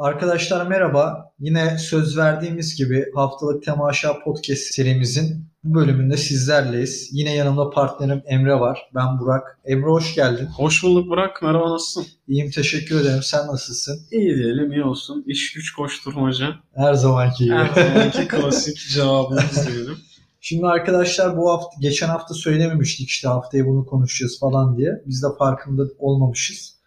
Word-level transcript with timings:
Arkadaşlar 0.00 0.66
merhaba. 0.66 1.32
Yine 1.38 1.78
söz 1.78 2.18
verdiğimiz 2.18 2.76
gibi 2.76 3.06
haftalık 3.14 3.62
Temaşa 3.62 4.18
Podcast 4.24 4.62
serimizin 4.62 5.46
bu 5.64 5.74
bölümünde 5.74 6.16
sizlerleyiz. 6.16 7.08
Yine 7.12 7.34
yanımda 7.34 7.70
partnerim 7.70 8.22
Emre 8.26 8.60
var. 8.60 8.90
Ben 8.94 9.18
Burak. 9.18 9.58
Emre 9.64 9.86
hoş 9.86 10.14
geldin. 10.14 10.46
Hoş 10.46 10.82
bulduk 10.82 11.08
Burak. 11.08 11.42
Merhaba 11.42 11.72
nasılsın? 11.72 12.06
İyiyim 12.28 12.50
teşekkür 12.50 13.00
ederim. 13.00 13.22
Sen 13.22 13.46
nasılsın? 13.46 14.00
İyi 14.10 14.36
diyelim 14.36 14.72
iyi 14.72 14.84
olsun. 14.84 15.24
İş 15.26 15.52
güç 15.52 15.72
koşturmaca. 15.72 16.46
Her 16.74 16.94
zamanki 16.94 17.44
gibi. 17.44 17.54
Her 17.54 17.88
zamanki 17.88 18.28
klasik 18.28 18.78
cevabımız 18.94 19.66
diyelim. 19.68 19.96
Şimdi 20.40 20.66
arkadaşlar 20.66 21.36
bu 21.36 21.50
hafta 21.50 21.70
geçen 21.80 22.08
hafta 22.08 22.34
söylememiştik 22.34 23.08
işte 23.08 23.28
haftaya 23.28 23.66
bunu 23.66 23.86
konuşacağız 23.86 24.40
falan 24.40 24.76
diye. 24.76 25.02
Biz 25.06 25.22
de 25.22 25.26
farkında 25.38 25.82
olmamışız. 25.98 26.79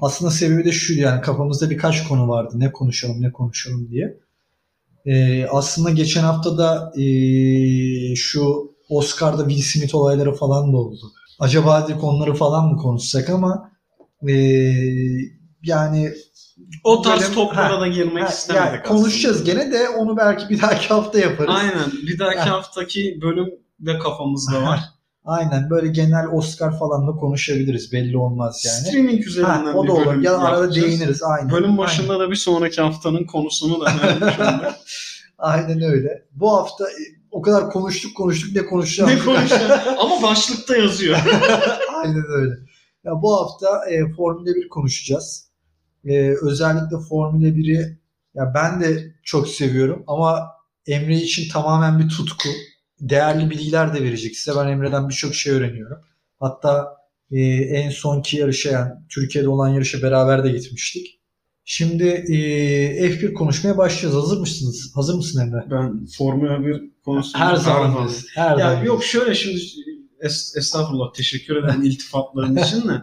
Aslında 0.00 0.30
sebebi 0.30 0.64
de 0.64 0.72
şu 0.72 0.94
yani 0.94 1.20
kafamızda 1.20 1.70
birkaç 1.70 2.08
konu 2.08 2.28
vardı. 2.28 2.54
Ne 2.54 2.72
konuşalım 2.72 3.22
ne 3.22 3.32
konuşalım 3.32 3.88
diye. 3.90 4.18
Ee, 5.06 5.46
aslında 5.46 5.90
geçen 5.90 6.22
hafta 6.22 6.58
da 6.58 6.92
ee, 7.00 8.14
şu 8.16 8.72
Oscar'da 8.88 9.48
Will 9.48 9.62
Smith 9.62 9.94
olayları 9.94 10.34
falan 10.34 10.72
da 10.72 10.76
oldu. 10.76 11.12
Acaba 11.40 11.88
dedik 11.88 12.04
onları 12.04 12.34
falan 12.34 12.68
mı 12.72 12.76
konuşsak 12.76 13.30
ama 13.30 13.72
ee, 14.28 14.34
yani 15.62 16.12
O 16.84 17.02
tarz 17.02 17.20
Bölüm- 17.22 17.34
toplara 17.34 17.80
da 17.80 17.86
girmek 17.88 18.24
ha, 18.24 18.28
istemedik 18.28 18.66
yani 18.72 18.82
konuşacağız 18.82 19.36
aslında. 19.36 19.52
gene 19.52 19.72
de 19.72 19.88
onu 19.88 20.16
belki 20.16 20.48
bir 20.48 20.62
dahaki 20.62 20.88
hafta 20.88 21.18
yaparız. 21.18 21.54
Aynen. 21.58 21.92
Bir 22.06 22.18
dahaki 22.18 22.38
Ha. 22.38 22.50
haftaki 22.50 23.18
bölüm 23.22 23.46
de 23.80 23.98
kafamızda 23.98 24.62
var. 24.62 24.80
Aynen 25.24 25.70
böyle 25.70 25.88
genel 25.88 26.26
Oscar 26.26 26.78
falan 26.78 27.06
da 27.06 27.12
konuşabiliriz 27.12 27.92
belli 27.92 28.16
olmaz 28.16 28.64
yani. 28.66 28.88
Streaming 28.88 29.26
üzerinden 29.26 29.64
Ha, 29.64 29.72
o 29.74 29.86
da 29.86 29.92
olur. 29.92 30.22
Ya 30.22 30.38
arada 30.38 30.74
değiniriz 30.74 31.22
aynen. 31.22 31.50
Bölüm 31.50 31.78
başında 31.78 32.20
da 32.20 32.30
bir 32.30 32.36
sonraki 32.36 32.80
haftanın 32.80 33.24
konusunu 33.24 33.80
da. 33.80 33.84
Aynen. 34.02 34.74
aynen 35.38 35.82
öyle. 35.82 36.24
Bu 36.32 36.52
hafta 36.52 36.84
e, 36.84 37.02
o 37.30 37.42
kadar 37.42 37.70
konuştuk 37.70 38.16
konuştuk 38.16 38.56
ne 38.56 38.66
konuşacağız. 38.66 39.10
ne 39.10 39.18
konuşacağız? 39.18 39.80
Ama 39.98 40.22
başlıkta 40.22 40.76
yazıyor. 40.76 41.18
aynen 42.02 42.24
öyle. 42.28 42.54
Ya 43.04 43.12
bu 43.22 43.36
hafta 43.36 43.90
e, 43.90 44.12
Formula 44.12 44.54
1 44.54 44.68
konuşacağız. 44.68 45.48
E, 46.04 46.34
özellikle 46.42 46.98
Formula 47.08 47.48
1'i 47.48 47.98
ya 48.34 48.52
ben 48.54 48.80
de 48.80 49.14
çok 49.22 49.48
seviyorum 49.48 50.04
ama 50.06 50.48
Emre 50.86 51.16
için 51.16 51.52
tamamen 51.52 51.98
bir 51.98 52.08
tutku. 52.08 52.48
Değerli 53.02 53.50
bilgiler 53.50 53.94
de 53.94 54.02
verecek 54.02 54.36
size. 54.36 54.58
Ben 54.58 54.68
Emre'den 54.68 55.08
birçok 55.08 55.34
şey 55.34 55.52
öğreniyorum. 55.52 55.98
Hatta 56.40 56.88
e, 57.30 57.40
en 57.54 57.90
sonki 57.90 58.36
yarışa 58.36 58.70
yani 58.70 58.92
Türkiye'de 59.08 59.48
olan 59.48 59.68
yarışa 59.68 60.02
beraber 60.02 60.44
de 60.44 60.50
gitmiştik. 60.50 61.20
Şimdi 61.64 62.04
e, 62.04 62.34
F1 63.10 63.32
konuşmaya 63.32 63.78
başlayacağız. 63.78 64.14
Hazır 64.14 64.40
mısınız? 64.40 64.92
Hazır 64.94 65.14
mısın 65.14 65.40
Emre? 65.40 65.64
Ben 65.70 66.06
Formula 66.18 66.66
1 66.66 66.82
konusunda 67.04 67.46
Her 67.50 67.56
zaman. 67.56 68.10
Her 68.34 68.58
Ya 68.58 68.70
zaman. 68.70 68.84
yok 68.84 69.04
şöyle 69.04 69.34
şimdi 69.34 69.60
es, 70.20 70.56
estağfurullah 70.56 71.12
teşekkür 71.12 71.56
ederim 71.56 71.82
iltifatların 71.84 72.56
için 72.56 72.88
de. 72.88 73.02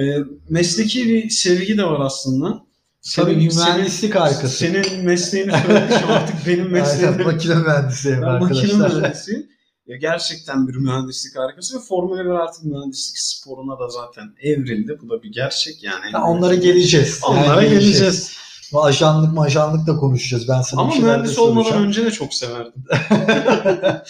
E, 0.00 0.18
mesleki 0.48 1.06
bir 1.08 1.30
sevgi 1.30 1.78
de 1.78 1.84
var 1.84 2.00
aslında. 2.00 2.69
Tabii 3.16 3.30
Senin- 3.32 3.40
bir 3.50 3.54
mühendislik 3.56 4.14
harikası. 4.14 4.48
Senin 4.48 5.04
mesleğini 5.04 5.52
söyledik 5.66 5.98
şu 6.00 6.08
artık 6.12 6.46
benim 6.46 6.70
mesleğim. 6.70 7.12
Aynen, 7.12 7.26
makine 7.26 7.54
mühendisiyim 7.54 8.22
ben 8.22 8.28
makine 8.40 8.72
arkadaşlar. 8.72 9.00
mühendisiyim. 9.00 9.46
Ya 9.86 9.96
gerçekten 9.96 10.68
bir 10.68 10.74
mühendislik 10.74 11.36
harikası 11.38 11.76
ve 11.76 11.80
Formula 11.82 12.24
1 12.24 12.30
artık 12.30 12.64
mühendislik 12.64 13.18
sporuna 13.18 13.78
da 13.78 13.88
zaten 13.88 14.24
evrildi. 14.42 14.98
Bu 15.02 15.10
da 15.10 15.22
bir 15.22 15.32
gerçek 15.32 15.84
yani. 15.84 16.10
Ha, 16.12 16.24
onlara 16.24 16.54
geleceğiz. 16.54 17.20
Onlara 17.28 17.62
Yani 17.62 17.70
geleceğiz. 17.74 18.32
Bu 18.72 18.84
Ajanlık 18.84 19.32
majanlık 19.34 19.86
da 19.86 19.96
konuşacağız. 19.96 20.48
Ben 20.48 20.62
sana 20.62 20.80
Ama 20.80 20.94
mühendis 20.94 21.38
olmadan 21.38 21.62
soracağım. 21.62 21.86
önce 21.88 22.04
de 22.04 22.10
çok 22.10 22.34
severdim. 22.34 22.84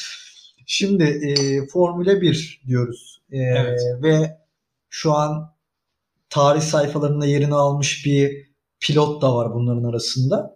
Şimdi 0.66 1.04
e, 1.04 1.66
Formula 1.66 2.20
1 2.20 2.60
diyoruz. 2.66 3.20
E, 3.32 3.38
Evet. 3.38 3.80
Ve 4.02 4.38
şu 4.90 5.12
an 5.12 5.52
tarih 6.30 6.60
sayfalarında 6.62 7.26
yerini 7.26 7.54
almış 7.54 8.06
bir 8.06 8.49
pilot 8.80 9.22
da 9.22 9.34
var 9.34 9.54
bunların 9.54 9.84
arasında. 9.84 10.50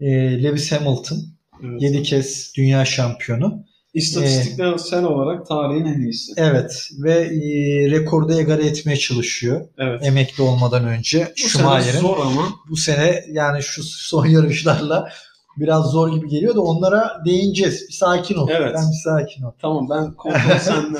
E, 0.00 0.06
Lewis 0.42 0.72
Hamilton. 0.72 1.18
Evet. 1.64 1.82
7 1.82 2.02
kez 2.02 2.52
dünya 2.56 2.84
şampiyonu. 2.84 3.64
İstatistikler 3.94 4.76
sen 4.76 5.02
olarak 5.02 5.46
tarihin 5.46 5.84
en 5.84 6.00
iyisi. 6.00 6.32
Evet 6.36 6.88
ve 7.02 7.12
e, 7.12 7.50
rekorda 7.90 8.40
egale 8.40 8.66
etmeye 8.66 8.96
çalışıyor. 8.96 9.66
Evet. 9.78 10.06
Emekli 10.06 10.42
olmadan 10.42 10.84
önce. 10.84 11.18
Bu 11.44 11.48
sene 11.48 11.62
Schumacher'in. 11.62 11.98
zor 12.00 12.18
ama 12.18 12.48
bu 12.70 12.76
sene 12.76 13.24
yani 13.32 13.62
şu 13.62 13.82
son 13.82 14.26
yarışlarla 14.36 15.08
biraz 15.56 15.84
zor 15.90 16.12
gibi 16.12 16.28
geliyor 16.28 16.54
da 16.54 16.60
onlara 16.60 17.22
değineceğiz. 17.24 17.84
Bir 17.88 17.94
sakin 17.94 18.34
ol. 18.34 18.48
Evet. 18.50 18.74
Ben 18.74 18.84
bir 18.90 19.00
sakin 19.04 19.42
ol. 19.42 19.52
tamam 19.60 19.88
ben 19.90 20.14
kontrol 20.14 20.58
sende. 20.60 20.98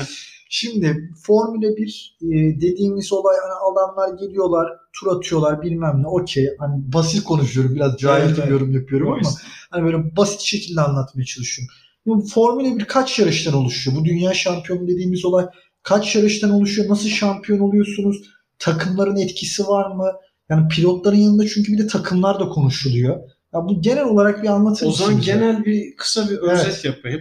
Şimdi 0.52 1.10
Formula 1.22 1.76
1 1.76 2.16
e, 2.22 2.26
dediğimiz 2.60 3.12
olay 3.12 3.36
hani 3.42 3.72
adamlar 3.72 4.18
geliyorlar, 4.18 4.68
tur 4.92 5.16
atıyorlar 5.16 5.62
bilmem 5.62 6.02
ne 6.02 6.08
okey. 6.08 6.48
Hani 6.58 6.92
basit 6.92 7.24
konuşuyorum 7.24 7.74
biraz 7.74 7.96
cahil 7.96 8.22
Evet, 8.22 8.36
bir 8.36 8.42
evet. 8.42 8.50
yorum 8.50 8.72
yapıyorum 8.72 9.08
O 9.08 9.12
ama 9.12 9.30
hani 9.70 9.84
böyle 9.84 10.16
basit 10.16 10.40
şekilde 10.40 10.80
anlatmaya 10.80 11.24
çalışıyorum. 11.24 11.74
Bu 12.06 12.26
Formula 12.26 12.78
1 12.78 12.84
kaç 12.84 13.18
yarıştan 13.18 13.54
oluşuyor? 13.54 13.96
Bu 13.96 14.04
dünya 14.04 14.34
şampiyonu 14.34 14.88
dediğimiz 14.88 15.24
olay 15.24 15.46
kaç 15.82 16.16
yarıştan 16.16 16.50
oluşuyor? 16.50 16.88
Nasıl 16.88 17.08
şampiyon 17.08 17.60
oluyorsunuz? 17.60 18.16
Takımların 18.58 19.16
etkisi 19.16 19.68
var 19.68 19.90
mı? 19.90 20.12
Yani 20.48 20.68
pilotların 20.68 21.16
yanında 21.16 21.46
çünkü 21.46 21.72
bir 21.72 21.78
de 21.78 21.86
takımlar 21.86 22.40
da 22.40 22.48
konuşuluyor. 22.48 23.16
Ya 23.54 23.60
bu 23.64 23.82
genel 23.82 24.04
olarak 24.04 24.42
bir 24.42 24.48
anlatır 24.48 24.86
O 24.86 24.88
mısın 24.88 25.04
zaman 25.04 25.20
genel 25.20 25.64
bir 25.64 25.96
kısa 25.96 26.30
bir 26.30 26.36
özet 26.36 26.84
yapayım. 26.84 27.20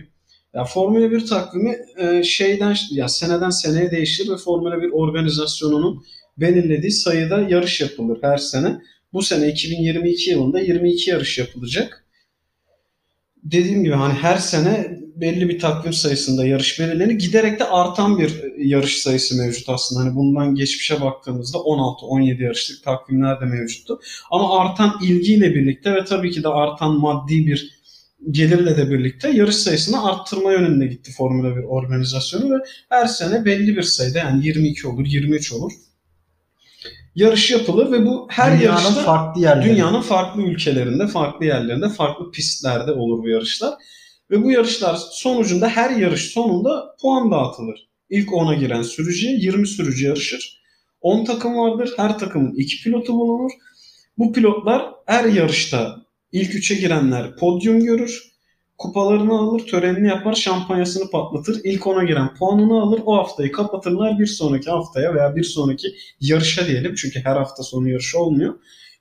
Ya 0.53 0.65
Formula 0.65 1.11
1 1.11 1.25
takvimi 1.25 1.77
e, 1.97 2.23
şeyden 2.23 2.75
ya 2.91 3.07
seneden 3.07 3.49
seneye 3.49 3.91
değişir 3.91 4.29
ve 4.29 4.37
Formula 4.37 4.81
1 4.81 4.89
organizasyonunun 4.91 6.03
belirlediği 6.37 6.91
sayıda 6.91 7.41
yarış 7.41 7.81
yapılır 7.81 8.17
her 8.21 8.37
sene. 8.37 8.81
Bu 9.13 9.21
sene 9.21 9.49
2022 9.49 10.29
yılında 10.29 10.59
22 10.59 11.09
yarış 11.09 11.37
yapılacak. 11.37 12.05
Dediğim 13.43 13.83
gibi 13.83 13.93
hani 13.93 14.13
her 14.13 14.37
sene 14.37 14.99
belli 15.15 15.49
bir 15.49 15.59
takvim 15.59 15.93
sayısında 15.93 16.47
yarış 16.47 16.79
belirlenir. 16.79 17.13
Giderek 17.13 17.59
de 17.59 17.63
artan 17.63 18.19
bir 18.19 18.29
e, 18.29 18.53
yarış 18.57 19.01
sayısı 19.01 19.37
mevcut 19.37 19.69
aslında. 19.69 20.01
Hani 20.01 20.15
bundan 20.15 20.55
geçmişe 20.55 21.01
baktığımızda 21.01 21.57
16-17 21.57 22.43
yarışlık 22.43 22.83
takvimler 22.83 23.41
de 23.41 23.45
mevcuttu. 23.45 23.99
Ama 24.31 24.59
artan 24.59 24.93
ilgiyle 25.03 25.55
birlikte 25.55 25.95
ve 25.95 26.05
tabii 26.05 26.31
ki 26.31 26.43
de 26.43 26.47
artan 26.47 26.99
maddi 26.99 27.47
bir 27.47 27.78
gelirle 28.31 28.77
de 28.77 28.91
birlikte 28.91 29.29
yarış 29.29 29.55
sayısını 29.55 30.09
arttırma 30.09 30.51
yönünde 30.51 30.87
gitti 30.87 31.11
Formula 31.17 31.55
1 31.55 31.63
organizasyonu 31.63 32.55
ve 32.55 32.57
her 32.89 33.05
sene 33.05 33.45
belli 33.45 33.75
bir 33.75 33.83
sayıda 33.83 34.17
yani 34.17 34.45
22 34.45 34.87
olur, 34.87 35.05
23 35.05 35.53
olur. 35.53 35.71
Yarış 37.15 37.51
yapılır 37.51 37.91
ve 37.91 38.05
bu 38.05 38.27
her 38.29 38.59
Dünyanın 38.59 38.75
yarışta 38.75 39.03
farklı 39.03 39.41
dünyanın 39.63 40.01
farklı 40.01 40.41
ülkelerinde, 40.41 41.07
farklı 41.07 41.45
yerlerinde, 41.45 41.89
farklı 41.89 42.31
pistlerde 42.31 42.91
olur 42.91 43.23
bu 43.23 43.29
yarışlar. 43.29 43.73
Ve 44.31 44.43
bu 44.43 44.51
yarışlar 44.51 44.99
sonucunda 45.11 45.69
her 45.69 45.89
yarış 45.89 46.21
sonunda 46.21 46.95
puan 47.01 47.31
dağıtılır. 47.31 47.89
İlk 48.09 48.29
10'a 48.29 48.53
giren 48.53 48.81
sürücüye 48.81 49.33
20 49.33 49.67
sürücü 49.67 50.05
yarışır. 50.05 50.61
10 51.01 51.25
takım 51.25 51.57
vardır. 51.57 51.93
Her 51.97 52.19
takımın 52.19 52.55
2 52.55 52.83
pilotu 52.83 53.13
bulunur. 53.13 53.51
Bu 54.17 54.33
pilotlar 54.33 54.85
her 55.05 55.25
yarışta 55.25 55.95
ilk 56.31 56.53
3'e 56.53 56.75
girenler 56.75 57.35
podyum 57.35 57.83
görür. 57.83 58.29
Kupalarını 58.77 59.39
alır, 59.39 59.67
törenini 59.67 60.07
yapar, 60.07 60.33
şampanyasını 60.33 61.11
patlatır. 61.11 61.61
İlk 61.63 61.81
10'a 61.81 62.03
giren 62.03 62.35
puanını 62.35 62.81
alır. 62.81 63.01
O 63.05 63.17
haftayı 63.17 63.51
kapatırlar. 63.51 64.19
Bir 64.19 64.25
sonraki 64.25 64.69
haftaya 64.69 65.15
veya 65.15 65.35
bir 65.35 65.43
sonraki 65.43 65.87
yarışa 66.21 66.67
diyelim. 66.67 66.95
Çünkü 66.95 67.19
her 67.19 67.35
hafta 67.35 67.63
sonu 67.63 67.89
yarış 67.89 68.15
olmuyor. 68.15 68.53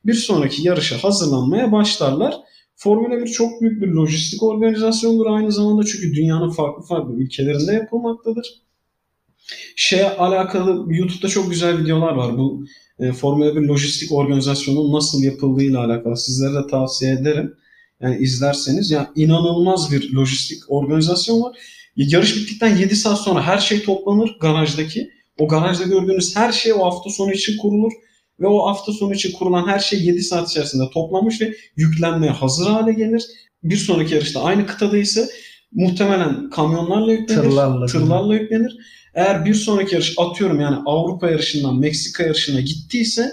Bir 0.04 0.14
sonraki 0.14 0.66
yarışa 0.66 1.04
hazırlanmaya 1.04 1.72
başlarlar. 1.72 2.34
Formula 2.76 3.20
1 3.20 3.26
çok 3.26 3.60
büyük 3.60 3.82
bir 3.82 3.88
lojistik 3.88 4.42
organizasyondur 4.42 5.26
aynı 5.26 5.52
zamanda 5.52 5.84
çünkü 5.84 6.14
dünyanın 6.14 6.50
farklı 6.50 6.82
farklı 6.82 7.14
ülkelerinde 7.14 7.72
yapılmaktadır. 7.72 8.62
Şeye 9.76 10.10
alakalı 10.10 10.94
YouTube'da 10.94 11.28
çok 11.28 11.50
güzel 11.50 11.78
videolar 11.78 12.12
var. 12.12 12.38
Bu 12.38 12.64
e, 12.98 13.12
Formula 13.12 13.56
1 13.56 13.60
lojistik 13.60 14.12
organizasyonun 14.12 14.92
nasıl 14.92 15.22
yapıldığıyla 15.22 15.84
alakalı. 15.84 16.16
Sizlere 16.16 16.54
de 16.54 16.66
tavsiye 16.70 17.12
ederim. 17.12 17.54
Yani 18.02 18.18
izlerseniz 18.18 18.90
ya 18.90 19.10
inanılmaz 19.16 19.92
bir 19.92 20.12
lojistik 20.12 20.58
organizasyon 20.68 21.42
var. 21.42 21.58
Yarış 21.96 22.36
bittikten 22.36 22.76
7 22.76 22.96
saat 22.96 23.20
sonra 23.20 23.42
her 23.42 23.58
şey 23.58 23.82
toplanır 23.82 24.36
garajdaki. 24.40 25.10
O 25.38 25.48
garajda 25.48 25.84
gördüğünüz 25.84 26.36
her 26.36 26.52
şey 26.52 26.72
o 26.72 26.84
hafta 26.84 27.10
sonu 27.10 27.32
için 27.32 27.56
kurulur. 27.56 27.92
Ve 28.40 28.46
o 28.46 28.66
hafta 28.66 28.92
sonu 28.92 29.14
için 29.14 29.32
kurulan 29.32 29.68
her 29.68 29.78
şey 29.78 30.04
7 30.04 30.22
saat 30.22 30.50
içerisinde 30.50 30.82
toplanmış 30.94 31.40
ve 31.40 31.54
yüklenmeye 31.76 32.32
hazır 32.32 32.66
hale 32.66 32.92
gelir. 32.92 33.24
Bir 33.62 33.76
sonraki 33.76 34.14
yarışta 34.14 34.42
aynı 34.42 34.66
kıtada 34.66 34.98
ise 34.98 35.28
muhtemelen 35.72 36.50
kamyonlarla 36.50 37.12
yüklenir. 37.12 37.42
Tırlarla. 37.42 37.86
tırlarla 37.86 38.34
yüklenir. 38.34 38.76
Eğer 39.18 39.44
bir 39.44 39.54
sonraki 39.54 39.94
yarış 39.94 40.14
atıyorum 40.18 40.60
yani 40.60 40.76
Avrupa 40.86 41.30
yarışından 41.30 41.78
Meksika 41.78 42.22
yarışına 42.22 42.60
gittiyse 42.60 43.32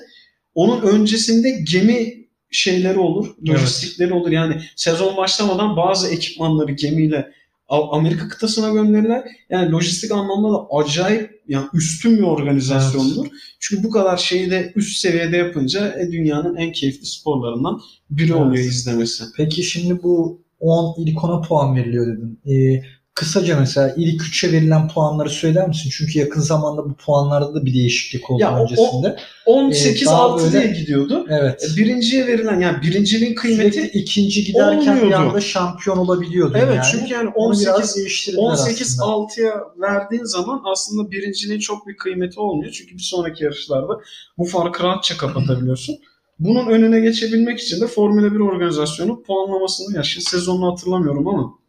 onun 0.56 0.82
öncesinde 0.82 1.50
gemi 1.72 2.14
şeyleri 2.52 3.00
olur, 3.00 3.36
lojistikleri 3.48 4.14
olur. 4.14 4.32
Yani 4.32 4.62
sezon 4.76 5.18
başlamadan 5.18 5.78
bazı 5.78 6.08
ekipmanları 6.08 6.72
gemiyle 6.72 7.32
Amerika 7.70 8.28
kıtasına 8.28 8.70
gönderirler. 8.70 9.24
Yani 9.50 9.72
lojistik 9.72 10.12
anlamda 10.12 10.54
da 10.54 10.68
acayip 10.72 11.42
yani 11.48 11.68
üstün 11.74 12.18
bir 12.18 12.24
organizasyondur. 12.24 13.26
Evet. 13.26 13.32
Çünkü 13.60 13.84
bu 13.84 13.90
kadar 13.90 14.18
şeyi 14.18 14.52
de 14.52 14.74
üst 14.76 14.98
seviyede 14.98 15.38
yapınca 15.38 16.00
e, 16.00 16.12
dünyanın 16.12 16.56
en 16.56 16.72
keyifli 16.72 17.06
sporlarından 17.06 17.82
biri 18.10 18.32
evet. 18.32 18.42
oluyor 18.42 18.66
izlemesi. 18.66 19.24
Peki 19.38 19.64
şimdi 19.64 20.04
bu 20.04 20.42
10 20.60 20.96
ilk 21.06 21.18
10'a 21.18 21.42
puan 21.42 21.76
veriliyor 21.76 22.08
dedin. 22.08 22.40
Ee, 22.46 22.82
kısaca 23.16 23.60
mesela 23.60 23.94
ilk 23.98 24.22
3'e 24.22 24.52
verilen 24.52 24.88
puanları 24.88 25.30
söyler 25.30 25.68
misin? 25.68 25.90
Çünkü 25.98 26.20
yakın 26.20 26.42
zamanda 26.42 26.86
bu 26.86 26.94
puanlarda 26.94 27.54
da 27.54 27.66
bir 27.66 27.74
değişiklik 27.74 28.32
oldu 28.32 28.42
ya 28.42 28.62
öncesinde. 28.62 29.18
18-6 29.46 30.50
ee, 30.50 30.52
diye 30.52 30.68
gidiyordu. 30.68 31.26
Evet. 31.30 31.64
E, 31.64 31.78
birinciye 31.78 32.28
verilen 32.28 32.60
yani 32.60 32.82
birinciliğin 32.82 33.36
kıymeti 33.36 33.72
Sürekli 33.74 34.00
ikinci 34.00 34.44
giderken 34.44 34.78
olmuyordu. 34.78 35.08
bir 35.08 35.14
anda 35.14 35.42
şampiyon 35.42 35.98
olabiliyordu 35.98 36.58
evet, 36.58 36.76
yani. 36.76 36.86
çünkü 36.92 37.14
yani 37.14 37.30
18 37.30 38.36
18 38.38 39.00
6'ya 39.00 39.54
verdiğin 39.78 40.24
zaman 40.24 40.62
aslında 40.72 41.12
birinciliğin 41.12 41.60
çok 41.60 41.88
bir 41.88 41.98
kıymeti 41.98 42.40
olmuyor. 42.40 42.72
Çünkü 42.72 42.94
bir 42.98 43.04
sonraki 43.04 43.44
yarışlarda 43.44 44.00
bu 44.38 44.46
farkı 44.46 44.84
rahatça 44.84 45.18
kapatabiliyorsun. 45.18 45.96
Bunun 46.40 46.68
önüne 46.68 47.00
geçebilmek 47.00 47.60
için 47.60 47.82
de 47.82 47.88
Formula 47.88 48.34
1 48.34 48.40
organizasyonu 48.40 49.24
puanlamasını 49.24 49.96
ya 49.96 50.04
şimdi 50.04 50.26
sezonunu 50.26 50.72
hatırlamıyorum 50.72 51.28
ama 51.28 51.65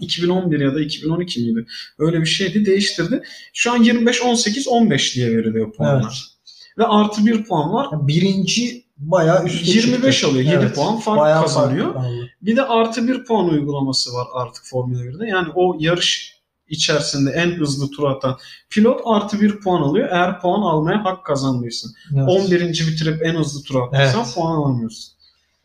2011 0.00 0.60
ya 0.60 0.74
da 0.74 0.80
2012 0.80 1.40
miydi? 1.40 1.66
Öyle 1.98 2.20
bir 2.20 2.26
şeydi. 2.26 2.66
Değiştirdi. 2.66 3.22
Şu 3.52 3.72
an 3.72 3.82
25, 3.82 4.22
18, 4.22 4.68
15 4.68 5.16
diye 5.16 5.36
veriliyor 5.36 5.72
puanlar. 5.72 6.00
Evet. 6.00 6.48
Ve 6.78 6.84
artı 6.84 7.26
bir 7.26 7.44
puan 7.44 7.72
var. 7.72 8.08
Birinci 8.08 8.84
bayağı 8.98 9.44
üstte 9.44 9.70
25 9.70 10.14
çıktı. 10.14 10.28
alıyor. 10.30 10.44
7 10.44 10.54
evet. 10.54 10.74
puan 10.74 10.98
fark 10.98 11.18
bayağı 11.18 11.42
kazanıyor. 11.42 11.94
Fark 11.94 12.06
bir 12.42 12.56
de 12.56 12.62
artı 12.62 13.08
bir 13.08 13.24
puan 13.24 13.48
uygulaması 13.48 14.12
var 14.12 14.26
artık 14.34 14.64
Formula 14.64 15.02
1'de. 15.02 15.26
Yani 15.26 15.48
o 15.54 15.76
yarış 15.80 16.36
içerisinde 16.68 17.30
en 17.30 17.50
hızlı 17.50 17.90
tur 17.90 18.04
atan 18.04 18.36
pilot 18.70 19.00
artı 19.04 19.40
bir 19.40 19.60
puan 19.60 19.82
alıyor. 19.82 20.08
Eğer 20.10 20.40
puan 20.40 20.60
almaya 20.60 21.04
hak 21.04 21.24
kazandıysan. 21.24 21.90
Evet. 22.14 22.28
11. 22.28 22.60
bitirip 22.60 23.22
en 23.22 23.34
hızlı 23.34 23.62
tur 23.62 23.80
attıysan 23.82 24.24
evet. 24.24 24.34
puan 24.34 24.56
alamıyorsun. 24.56 25.12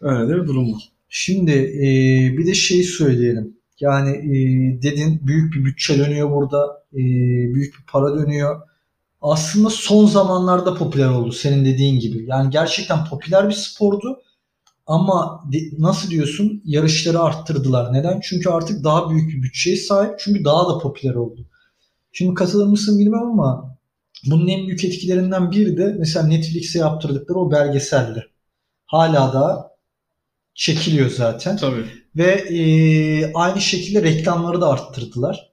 Öyle 0.01 0.33
de 0.33 0.41
bir 0.41 0.47
durum 0.47 0.73
var. 0.73 0.91
Şimdi 1.09 1.51
e, 1.51 1.83
bir 2.37 2.45
de 2.45 2.53
şey 2.53 2.83
söyleyelim. 2.83 3.57
Yani 3.81 4.09
e, 4.09 4.35
dedin 4.81 5.21
büyük 5.27 5.53
bir 5.53 5.65
bütçe 5.65 5.97
dönüyor 5.97 6.31
burada. 6.31 6.83
E, 6.93 6.99
büyük 7.53 7.79
bir 7.79 7.85
para 7.87 8.15
dönüyor. 8.15 8.61
Aslında 9.21 9.69
son 9.69 10.05
zamanlarda 10.05 10.73
popüler 10.75 11.09
oldu 11.09 11.31
senin 11.31 11.65
dediğin 11.65 11.99
gibi. 11.99 12.25
Yani 12.27 12.49
gerçekten 12.49 13.05
popüler 13.05 13.49
bir 13.49 13.53
spordu. 13.53 14.21
Ama 14.87 15.43
nasıl 15.77 16.09
diyorsun 16.09 16.61
yarışları 16.65 17.19
arttırdılar. 17.19 17.93
Neden? 17.93 18.19
Çünkü 18.23 18.49
artık 18.49 18.83
daha 18.83 19.09
büyük 19.09 19.29
bir 19.29 19.43
bütçeye 19.43 19.75
sahip. 19.75 20.19
Çünkü 20.19 20.43
daha 20.45 20.69
da 20.69 20.77
popüler 20.77 21.15
oldu. 21.15 21.45
Şimdi 22.11 22.33
katılır 22.33 22.67
mısın 22.67 22.99
bilmem 22.99 23.23
ama 23.23 23.77
bunun 24.29 24.47
en 24.47 24.67
büyük 24.67 24.83
etkilerinden 24.83 25.51
biri 25.51 25.77
de 25.77 25.95
mesela 25.99 26.27
Netflix'e 26.27 26.79
yaptırdıkları 26.79 27.39
o 27.39 27.51
belgeseldi. 27.51 28.27
Hala 28.85 29.33
da 29.33 29.71
çekiliyor 30.53 31.09
zaten. 31.09 31.57
Tabii. 31.57 31.85
Ve 32.15 32.31
e, 32.31 33.33
aynı 33.33 33.61
şekilde 33.61 34.03
reklamları 34.03 34.61
da 34.61 34.69
arttırdılar. 34.69 35.51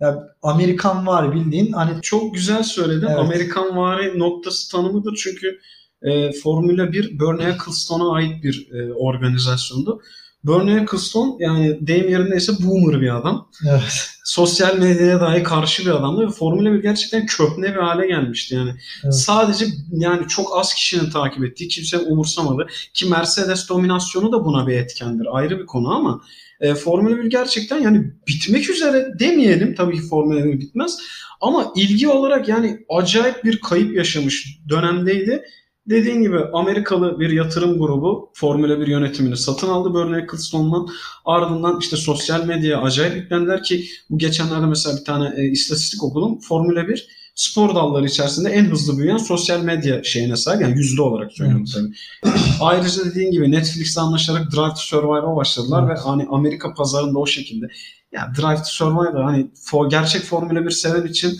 Yani 0.00 0.20
Amerikan 0.42 1.06
var 1.06 1.34
bildiğin 1.34 1.72
hani 1.72 2.02
çok 2.02 2.34
güzel 2.34 2.62
söyledin. 2.62 3.06
Evet. 3.06 3.18
Amerikan 3.18 3.76
vari 3.76 4.18
noktası 4.18 4.70
tanımıdır 4.70 5.20
çünkü 5.22 5.58
e, 6.02 6.32
Formula 6.32 6.92
1 6.92 7.20
Bernie 7.20 7.48
Ecclestone'a 7.48 8.12
ait 8.12 8.44
bir 8.44 8.68
e, 8.72 8.92
organizasyondu. 8.92 10.00
Bernie 10.44 10.82
Ecclestone 10.82 11.32
yani 11.38 11.78
deyim 11.86 12.08
yerindeyse 12.08 12.52
boomer 12.60 13.00
bir 13.00 13.16
adam. 13.16 13.50
Evet. 13.68 14.08
Sosyal 14.24 14.78
medyaya 14.78 15.20
dahi 15.20 15.42
karşı 15.42 15.86
bir 15.86 15.90
adamdı 15.90 16.26
ve 16.26 16.30
Formula 16.30 16.72
1 16.72 16.82
gerçekten 16.82 17.26
köhne 17.26 17.74
bir 17.74 17.80
hale 17.80 18.06
gelmişti 18.06 18.54
yani. 18.54 18.70
Evet. 19.04 19.14
Sadece 19.14 19.66
yani 19.92 20.28
çok 20.28 20.58
az 20.58 20.74
kişinin 20.74 21.10
takip 21.10 21.44
ettiği, 21.44 21.68
kimse 21.68 21.98
umursamadı. 21.98 22.66
Ki 22.94 23.06
Mercedes 23.06 23.68
dominasyonu 23.68 24.32
da 24.32 24.44
buna 24.44 24.66
bir 24.66 24.74
etkendir. 24.74 25.26
Ayrı 25.30 25.58
bir 25.58 25.66
konu 25.66 25.94
ama 25.94 26.20
e, 26.60 26.74
Formula 26.74 27.16
1 27.16 27.24
gerçekten 27.24 27.80
yani 27.80 28.12
bitmek 28.28 28.70
üzere 28.70 29.06
demeyelim. 29.18 29.74
Tabii 29.74 29.96
ki 29.96 30.08
Formula 30.08 30.44
1 30.44 30.60
bitmez. 30.60 30.98
Ama 31.40 31.72
ilgi 31.76 32.08
olarak 32.08 32.48
yani 32.48 32.78
acayip 32.88 33.44
bir 33.44 33.60
kayıp 33.60 33.96
yaşamış 33.96 34.58
dönemdeydi 34.68 35.44
Dediğin 35.88 36.22
gibi 36.22 36.38
Amerikalı 36.52 37.20
bir 37.20 37.30
yatırım 37.30 37.78
grubu 37.78 38.30
Formula 38.34 38.80
1 38.80 38.86
yönetimini 38.86 39.36
satın 39.36 39.68
aldı 39.68 39.94
Bernie 39.94 40.22
Ecclestone'dan. 40.22 40.88
Ardından 41.24 41.80
işte 41.80 41.96
sosyal 41.96 42.44
medyaya 42.44 42.82
acayip 42.82 43.16
yüklendiler 43.16 43.62
ki 43.62 43.84
bu 44.10 44.18
geçenlerde 44.18 44.66
mesela 44.66 44.96
bir 44.96 45.04
tane 45.04 45.32
e, 45.36 45.44
istatistik 45.44 46.04
okudum. 46.04 46.38
Formula 46.40 46.88
1 46.88 47.08
spor 47.34 47.74
dalları 47.74 48.06
içerisinde 48.06 48.50
en 48.50 48.64
hızlı 48.64 48.98
büyüyen 48.98 49.16
sosyal 49.16 49.60
medya 49.60 50.04
şeyine 50.04 50.36
sahip. 50.36 50.62
Yani 50.62 50.76
yüzde 50.76 51.02
olarak 51.02 51.32
söylüyorum 51.32 51.64
evet. 51.76 51.92
tabii. 52.22 52.34
Ayrıca 52.60 53.04
dediğin 53.04 53.30
gibi 53.30 53.50
Netflix'le 53.50 53.98
anlaşarak 53.98 54.52
Drive 54.52 54.68
to 54.68 54.76
Survive'a 54.76 55.36
başladılar 55.36 55.84
evet. 55.86 55.98
ve 55.98 56.02
hani 56.02 56.26
Amerika 56.30 56.74
pazarında 56.74 57.18
o 57.18 57.26
şekilde. 57.26 57.66
Ya 58.12 58.32
Drive 58.38 58.56
to 58.56 58.64
Survive 58.64 59.22
hani 59.22 59.50
for, 59.64 59.90
gerçek 59.90 60.22
Formula 60.22 60.66
1 60.66 60.70
seven 60.70 61.06
için 61.06 61.38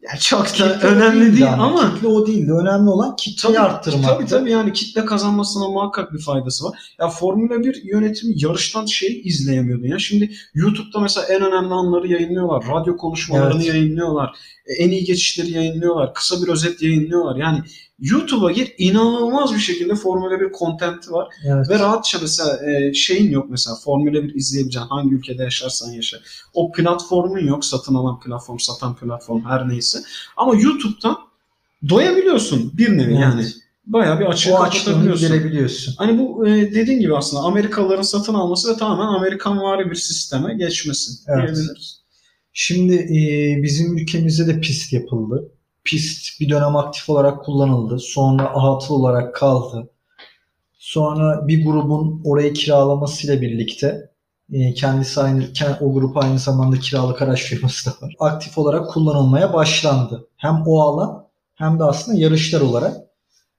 yani 0.00 0.20
çok 0.20 0.40
da 0.40 0.44
kitle 0.44 0.64
önemli 0.64 1.20
değil, 1.20 1.32
değil 1.32 1.52
ama 1.52 1.94
kitle 1.94 2.08
o 2.08 2.26
değildi. 2.26 2.52
Önemli 2.52 2.90
olan 2.90 3.16
kitleyi 3.16 3.54
tabii, 3.54 3.66
arttırmak. 3.66 4.04
Tabii 4.04 4.26
tabii 4.26 4.50
yani 4.50 4.72
kitle 4.72 5.04
kazanmasına 5.04 5.68
muhakkak 5.68 6.12
bir 6.12 6.18
faydası 6.18 6.64
var. 6.64 6.94
Ya 7.00 7.08
Formula 7.08 7.64
1 7.64 7.82
yönetimi 7.84 8.34
yarıştan 8.36 8.86
şey 8.86 9.20
izleyemiyordu 9.24 9.86
ya. 9.86 9.98
Şimdi 9.98 10.30
YouTube'da 10.54 11.00
mesela 11.00 11.26
en 11.26 11.42
önemli 11.42 11.74
anları 11.74 12.08
yayınlıyorlar. 12.08 12.64
Radyo 12.68 12.96
konuşmalarını 12.96 13.62
evet. 13.62 13.74
yayınlıyorlar. 13.74 14.36
E, 14.66 14.84
en 14.84 14.90
iyi 14.90 15.04
geçişleri 15.04 15.50
yayınlıyorlar. 15.50 16.14
Kısa 16.14 16.42
bir 16.42 16.48
özet 16.48 16.82
yayınlıyorlar. 16.82 17.36
Yani 17.36 17.58
YouTube'a 18.00 18.52
gir 18.52 18.74
inanılmaz 18.78 19.54
bir 19.54 19.58
şekilde 19.58 19.94
Formula 19.94 20.40
1 20.40 20.52
kontenti 20.52 21.12
var. 21.12 21.28
Evet. 21.44 21.70
Ve 21.70 21.78
rahatça 21.78 22.18
mesela 22.22 22.70
e, 22.70 22.94
şeyin 22.94 23.30
yok 23.30 23.46
mesela 23.50 23.76
Formula 23.76 24.12
1 24.12 24.34
izleyebileceğin 24.34 24.86
hangi 24.86 25.14
ülkede 25.14 25.42
yaşarsan 25.42 25.92
yaşa. 25.92 26.16
O 26.54 26.72
platformun 26.72 27.46
yok 27.46 27.64
satın 27.64 27.94
alan 27.94 28.20
platform, 28.20 28.58
satan 28.58 28.96
platform 28.96 29.44
her 29.44 29.68
neyse. 29.68 29.98
Ama 30.36 30.54
YouTube'dan 30.54 31.16
doyabiliyorsun 31.88 32.72
bir 32.78 32.98
nevi 32.98 33.12
evet. 33.12 33.20
yani. 33.22 33.46
Bayağı 33.86 34.20
bir 34.20 34.26
açık 34.26 34.52
kapatabiliyorsun. 34.52 35.28
girebiliyorsun. 35.28 35.94
Hani 35.98 36.18
bu 36.18 36.48
e, 36.48 36.74
dediğin 36.74 37.00
gibi 37.00 37.16
aslında 37.16 37.42
Amerikalıların 37.42 38.02
satın 38.02 38.34
alması 38.34 38.72
ve 38.72 38.76
tamamen 38.76 39.18
Amerikan 39.18 39.58
vari 39.58 39.90
bir 39.90 39.94
sisteme 39.94 40.54
geçmesi 40.54 41.10
evet. 41.28 41.38
diyebiliriz. 41.38 42.00
Şimdi 42.52 42.94
e, 42.94 43.62
bizim 43.62 43.98
ülkemizde 43.98 44.46
de 44.46 44.60
pist 44.60 44.92
yapıldı 44.92 45.52
pist 45.88 46.40
bir 46.40 46.48
dönem 46.48 46.76
aktif 46.76 47.10
olarak 47.10 47.44
kullanıldı. 47.44 47.98
Sonra 47.98 48.44
atıl 48.44 48.94
olarak 48.94 49.34
kaldı. 49.34 49.90
Sonra 50.78 51.48
bir 51.48 51.64
grubun 51.64 52.22
orayı 52.24 52.52
kiralamasıyla 52.52 53.40
birlikte 53.40 54.10
e, 54.52 54.74
kendisi 54.74 55.20
aynı 55.20 55.44
o 55.80 55.92
grup 55.92 56.16
aynı 56.16 56.38
zamanda 56.38 56.78
kiralık 56.78 57.22
araç 57.22 57.42
firması 57.42 57.90
da 57.90 58.06
var. 58.06 58.14
Aktif 58.20 58.58
olarak 58.58 58.90
kullanılmaya 58.90 59.54
başlandı. 59.54 60.28
Hem 60.36 60.62
o 60.66 60.80
alan 60.80 61.26
hem 61.54 61.78
de 61.78 61.84
aslında 61.84 62.18
yarışlar 62.18 62.60
olarak. 62.60 62.96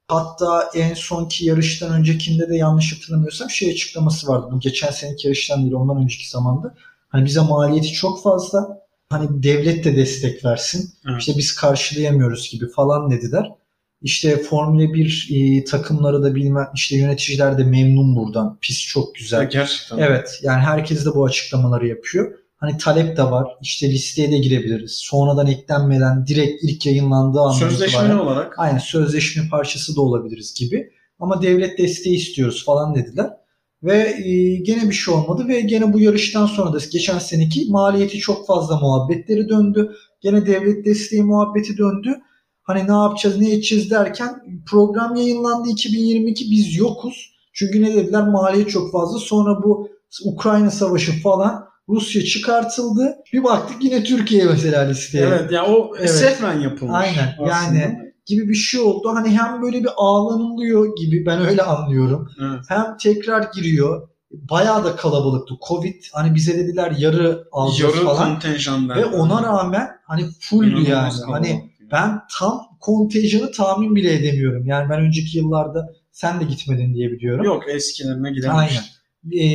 Hatta 0.08 0.70
en 0.76 0.94
sonki 0.94 1.46
yarıştan 1.46 1.94
öncekinde 1.94 2.50
de 2.50 2.58
yanlış 2.58 2.98
hatırlamıyorsam 2.98 3.50
şey 3.50 3.72
açıklaması 3.72 4.28
vardı. 4.28 4.48
Bu 4.52 4.60
geçen 4.60 4.92
seneki 4.92 5.28
yarıştan 5.28 5.62
değil 5.62 5.74
ondan 5.74 5.98
önceki 5.98 6.30
zamanda. 6.30 6.76
Hani 7.10 7.26
bize 7.26 7.42
maliyeti 7.42 7.92
çok 7.92 8.24
fazla 8.24 8.82
hani 9.10 9.44
devlet 9.44 9.86
de 9.86 9.96
destek 9.96 10.46
versin. 10.46 10.94
Evet. 11.10 11.20
İşte 11.20 11.34
biz 11.38 11.56
karşılayamıyoruz 11.56 12.50
gibi 12.52 12.70
falan 12.70 13.12
dediler. 13.12 13.52
İşte 14.02 14.38
Formula 14.38 14.94
1 14.94 15.30
e, 15.32 15.64
takımları 15.64 16.24
da 16.24 16.36
bilmem 16.36 16.68
işte 16.76 16.98
yöneticiler 16.98 17.58
de 17.58 17.64
memnun 17.64 18.16
buradan. 18.16 18.58
Pis 18.62 18.88
çok 18.88 19.16
güzel. 19.16 19.38
Ya 19.38 19.44
gerçekten. 19.44 19.98
Evet 19.98 20.40
yani 20.44 20.62
herkes 20.62 21.06
de 21.06 21.16
bu 21.16 21.26
açıklamaları 21.26 21.88
yapıyor. 21.88 22.34
Hani 22.58 22.78
talep 22.78 23.18
de 23.18 23.24
var. 23.24 23.48
İşte 23.62 23.90
listeye 23.90 24.32
de 24.32 24.38
girebiliriz. 24.38 24.92
Sonradan 24.92 25.48
eklenmeden 25.48 26.28
direkt 26.28 26.64
ilk 26.64 26.86
yayınlandığı 26.86 27.40
andan 27.40 27.70
Sözleşmeli 27.70 28.14
olarak. 28.14 28.60
Aynen 28.60 28.78
sözleşme 28.78 29.50
parçası 29.50 29.96
da 29.96 30.02
olabiliriz 30.02 30.54
gibi. 30.54 30.92
Ama 31.20 31.42
devlet 31.42 31.78
desteği 31.78 32.16
istiyoruz 32.16 32.66
falan 32.66 32.96
dediler. 32.96 33.30
Ve 33.84 33.98
e, 33.98 34.56
gene 34.56 34.90
bir 34.90 34.94
şey 34.94 35.14
olmadı 35.14 35.48
ve 35.48 35.62
gene 35.62 35.94
bu 35.94 36.00
yarıştan 36.00 36.46
sonra 36.46 36.74
da 36.74 36.78
geçen 36.92 37.20
seneki 37.20 37.66
maliyeti 37.70 38.18
çok 38.18 38.48
fazla 38.48 38.80
muhabbetleri 38.80 39.50
döndü. 39.50 39.92
Gene 40.22 40.46
devlet 40.46 40.86
desteği 40.86 41.24
muhabbeti 41.24 41.78
döndü. 41.78 42.20
Hani 42.64 42.88
ne 42.88 42.92
yapacağız 42.92 43.38
ne 43.38 43.54
edeceğiz 43.54 43.92
derken 43.92 44.30
program 44.70 45.16
yayınlandı 45.16 45.70
2022 45.70 46.52
biz 46.52 46.78
yokuz. 46.78 47.34
Çünkü 47.54 47.82
ne 47.82 47.94
dediler 47.94 48.28
maliyet 48.28 48.70
çok 48.70 48.92
fazla. 48.92 49.20
Sonra 49.20 49.64
bu 49.64 49.90
Ukrayna 50.26 50.72
savaşı 50.72 51.22
falan 51.22 51.70
Rusya 51.90 52.24
çıkartıldı. 52.24 53.16
Bir 53.34 53.44
baktık 53.44 53.84
yine 53.84 54.04
Türkiye 54.04 54.46
mesela 54.46 54.82
listeye. 54.82 55.26
Evet 55.26 55.52
ya 55.52 55.66
o 55.66 55.92
evet. 56.00 56.64
yapılmış. 56.64 56.96
Aynen 56.96 57.36
aslında. 57.40 57.78
yani 57.78 58.09
gibi 58.30 58.50
bir 58.50 58.56
şey 58.56 58.82
oldu. 58.82 59.10
Hani 59.16 59.30
hem 59.30 59.62
böyle 59.62 59.84
bir 59.84 59.90
ağlanılıyor 59.98 60.96
gibi 60.96 61.26
ben 61.26 61.46
öyle 61.46 61.62
anlıyorum. 61.62 62.30
Evet. 62.42 62.60
Hem 62.70 62.98
tekrar 62.98 63.52
giriyor. 63.56 64.10
Bayağı 64.32 64.84
da 64.84 64.96
kalabalıktı. 64.96 65.54
Covid 65.68 66.04
hani 66.14 66.36
bize 66.36 66.58
dediler 66.58 66.94
yarı 66.98 67.44
alacağız 67.52 67.96
Yarı 67.96 68.06
falan. 68.06 68.34
kontenjanlar. 68.34 68.98
Ve 68.98 69.06
ona 69.06 69.44
rağmen 69.44 69.90
hani 70.04 70.26
fulldü 70.40 70.90
yani. 70.90 71.14
Hani 71.28 71.72
ben 71.92 72.22
tam 72.40 72.62
kontenjanı 72.80 73.52
tahmin 73.52 73.96
bile 73.96 74.14
edemiyorum. 74.14 74.66
Yani 74.68 74.90
ben 74.90 75.00
önceki 75.00 75.38
yıllarda 75.38 75.94
sen 76.12 76.40
de 76.40 76.44
gitmedin 76.46 76.94
diye 76.94 77.12
biliyorum. 77.12 77.46
Yok 77.46 77.64
eskilerine 77.70 78.32
gidememiş. 78.32 78.72
Aynen. 78.72 78.84
Ee, 79.32 79.46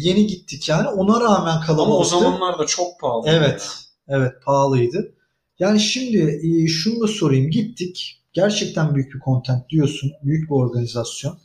yeni 0.00 0.26
gittik 0.26 0.68
yani. 0.68 0.88
Ona 0.88 1.20
rağmen 1.20 1.60
kalabalıktı. 1.60 1.82
Ama 1.82 1.94
o 1.94 2.04
zamanlar 2.04 2.58
da 2.58 2.66
çok 2.66 3.00
pahalı. 3.00 3.22
Evet. 3.26 3.68
Evet 4.08 4.32
pahalıydı. 4.44 5.14
Yani 5.58 5.80
şimdi 5.80 6.40
e, 6.42 6.66
şunu 6.68 7.00
da 7.00 7.06
sorayım. 7.06 7.50
Gittik. 7.50 8.22
Gerçekten 8.32 8.94
büyük 8.94 9.14
bir 9.14 9.20
content 9.20 9.68
diyorsun. 9.70 10.12
Büyük 10.22 10.50
bir 10.50 10.54
organizasyon. 10.54 11.38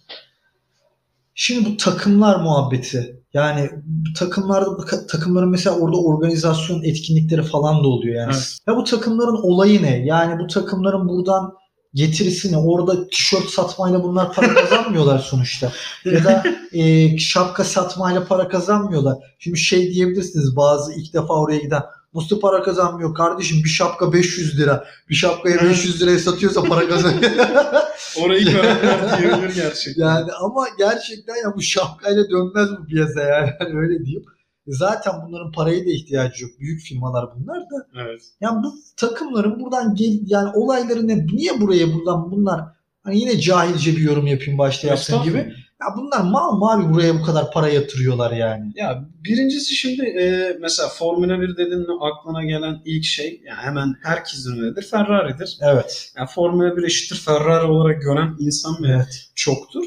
Şimdi 1.36 1.70
bu 1.70 1.78
takımlar 1.78 2.40
muhabbeti. 2.40 3.20
Yani 3.34 3.70
takımlarda 4.18 4.86
takımların 5.08 5.50
mesela 5.50 5.80
orada 5.80 5.98
organizasyon 5.98 6.84
etkinlikleri 6.84 7.44
falan 7.44 7.84
da 7.84 7.88
oluyor 7.88 8.16
yani. 8.16 8.34
Evet. 8.34 8.58
Ya 8.68 8.76
bu 8.76 8.84
takımların 8.84 9.40
olayı 9.44 9.82
ne? 9.82 10.06
Yani 10.06 10.40
bu 10.40 10.48
takımların 10.48 11.08
buradan 11.08 11.54
getirisi 11.94 12.52
ne? 12.52 12.58
Orada 12.58 13.08
tişört 13.08 13.50
satmayla 13.50 14.04
bunlar 14.04 14.34
para 14.34 14.54
kazanmıyorlar 14.54 15.20
sonuçta. 15.20 15.72
Ya 16.06 16.24
da 16.24 16.44
e, 16.74 17.18
şapka 17.18 17.64
satmayla 17.64 18.26
para 18.26 18.48
kazanmıyorlar. 18.48 19.18
Şimdi 19.40 19.58
şey 19.58 19.94
diyebilirsiniz 19.94 20.56
bazı 20.56 20.94
ilk 20.94 21.14
defa 21.14 21.34
oraya 21.34 21.60
giden 21.60 21.82
Nasıl 22.16 22.40
para 22.40 22.64
kazanmıyor 22.64 23.16
kardeşim 23.16 23.64
bir 23.64 23.70
şapka 23.70 24.14
500 24.14 24.60
lira. 24.60 24.86
Bir 25.10 25.16
şapkayı 25.16 25.56
500 25.62 26.02
liraya 26.02 26.20
satıyorsa 26.20 26.64
para 26.64 26.88
kazanıyor. 26.88 27.32
Orayı 28.22 28.46
görenler 28.52 29.20
diyebilir 29.20 29.56
gerçekten. 29.56 30.06
yani 30.06 30.32
ama 30.32 30.66
gerçekten 30.78 31.36
ya 31.36 31.56
bu 31.56 31.62
şapkayla 31.62 32.30
dönmez 32.30 32.70
bu 32.80 32.86
piyasa 32.86 33.22
yani. 33.22 33.50
yani 33.60 33.78
öyle 33.80 34.06
diyeyim. 34.06 34.26
Zaten 34.68 35.14
bunların 35.28 35.52
paraya 35.52 35.86
da 35.86 35.90
ihtiyacı 35.90 36.44
yok. 36.44 36.52
Büyük 36.60 36.82
firmalar 36.82 37.26
bunlar 37.36 37.60
da. 37.60 37.88
Evet. 38.02 38.22
Yani 38.42 38.64
bu 38.64 38.76
takımların 38.98 39.60
buradan 39.60 39.96
gel 39.96 40.20
yani 40.26 40.50
olayları 40.56 41.08
ne? 41.08 41.28
Niye 41.28 41.62
buraya 41.62 41.94
buradan 41.94 42.32
bunlar 42.32 42.62
hani 43.04 43.20
yine 43.20 43.40
cahilce 43.40 43.92
bir 43.92 44.02
yorum 44.02 44.28
yapayım 44.28 44.58
başta 44.58 44.88
yaptığım 44.88 45.24
gibi. 45.24 45.54
Ya 45.84 45.98
bunlar 45.98 46.22
mal 46.22 46.58
mı 46.58 46.72
abi 46.72 46.94
buraya 46.94 47.20
bu 47.20 47.24
kadar 47.24 47.52
para 47.52 47.68
yatırıyorlar 47.70 48.32
yani. 48.32 48.72
Ya 48.76 49.06
birincisi 49.24 49.76
şimdi 49.76 50.06
e, 50.06 50.58
mesela 50.62 50.90
Formula 50.90 51.42
1 51.42 51.58
dediğinde 51.58 51.92
aklına 52.02 52.44
gelen 52.44 52.82
ilk 52.86 53.04
şey 53.06 53.42
yani 53.46 53.58
hemen 53.62 53.96
herkesin 54.04 54.62
öyledir 54.62 54.82
Ferrari'dir. 54.84 55.58
Evet. 55.62 56.12
Yani 56.18 56.28
Formula 56.28 56.78
1 56.78 56.84
eşittir 56.84 57.16
Ferrari 57.16 57.66
olarak 57.66 58.02
gören 58.02 58.36
insan 58.40 58.76
Evet. 58.86 59.30
çoktur. 59.36 59.84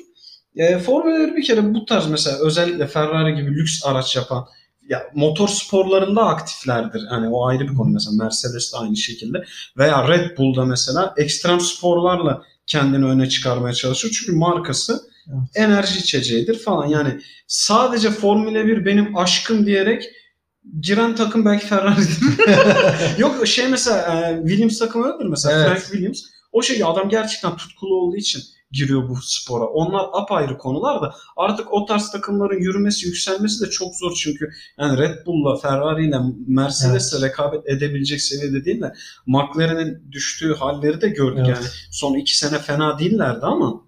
E, 0.57 0.79
Formula 0.79 1.19
1 1.19 1.37
bir 1.37 1.45
kere 1.45 1.75
bu 1.75 1.85
tarz 1.85 2.07
mesela 2.07 2.38
özellikle 2.38 2.87
Ferrari 2.87 3.35
gibi 3.35 3.50
lüks 3.50 3.87
araç 3.87 4.17
yapan 4.17 4.47
ya 4.88 5.03
motor 5.15 5.49
sporlarında 5.49 6.23
aktiflerdir. 6.26 7.03
Hani 7.09 7.29
o 7.29 7.47
ayrı 7.47 7.69
bir 7.69 7.75
konu 7.75 7.91
mesela 7.91 8.25
Mercedes 8.25 8.73
de 8.73 8.76
aynı 8.76 8.97
şekilde 8.97 9.45
veya 9.79 10.09
Red 10.09 10.38
Bull'da 10.38 10.65
mesela 10.65 11.15
ekstrem 11.17 11.61
sporlarla 11.61 12.43
kendini 12.67 13.05
öne 13.05 13.29
çıkarmaya 13.29 13.75
çalışıyor. 13.75 14.15
Çünkü 14.19 14.38
markası 14.38 15.00
Evet. 15.28 15.49
enerji 15.54 15.99
içeceğidir 15.99 16.59
falan. 16.59 16.87
Yani 16.87 17.21
sadece 17.47 18.11
Formula 18.11 18.66
1 18.66 18.85
benim 18.85 19.16
aşkım 19.16 19.66
diyerek 19.66 20.04
giren 20.80 21.14
takım 21.14 21.45
belki 21.45 21.66
Ferrari'dir. 21.66 22.18
Yok 23.18 23.47
şey 23.47 23.68
mesela 23.68 24.21
e, 24.30 24.40
Williams 24.49 24.78
takımı 24.78 25.06
öyledir 25.06 25.26
mesela 25.26 25.59
Evet. 25.59 25.68
Frank 25.68 25.83
Williams. 25.83 26.21
O 26.52 26.62
şey 26.62 26.83
adam 26.85 27.09
gerçekten 27.09 27.56
tutkulu 27.56 27.95
olduğu 27.95 28.16
için 28.16 28.42
giriyor 28.71 29.09
bu 29.09 29.16
spora. 29.23 29.64
Onlar 29.64 30.06
apayrı 30.12 30.59
konular 30.59 31.02
da 31.02 31.14
artık 31.37 31.73
o 31.73 31.87
tarz 31.87 32.11
takımların 32.11 32.61
yürümesi, 32.61 33.06
yükselmesi 33.06 33.66
de 33.66 33.71
çok 33.71 33.95
zor 33.97 34.12
çünkü 34.23 34.50
yani 34.78 34.99
Red 34.99 35.26
Bull'la, 35.26 35.56
Ferrari 35.56 36.09
ile 36.09 36.16
Mercedes'le 36.47 37.23
rekabet 37.23 37.68
edebilecek 37.68 38.21
seviyede 38.21 38.64
değil 38.64 38.80
de 38.80 38.92
McLaren'in 39.26 40.12
düştüğü 40.12 40.54
halleri 40.54 41.00
de 41.00 41.09
gördük 41.09 41.45
Evet. 41.47 41.56
yani. 41.56 41.66
Son 41.90 42.14
iki 42.14 42.38
sene 42.38 42.59
fena 42.59 42.99
değillerdi 42.99 43.47
ama 43.47 43.86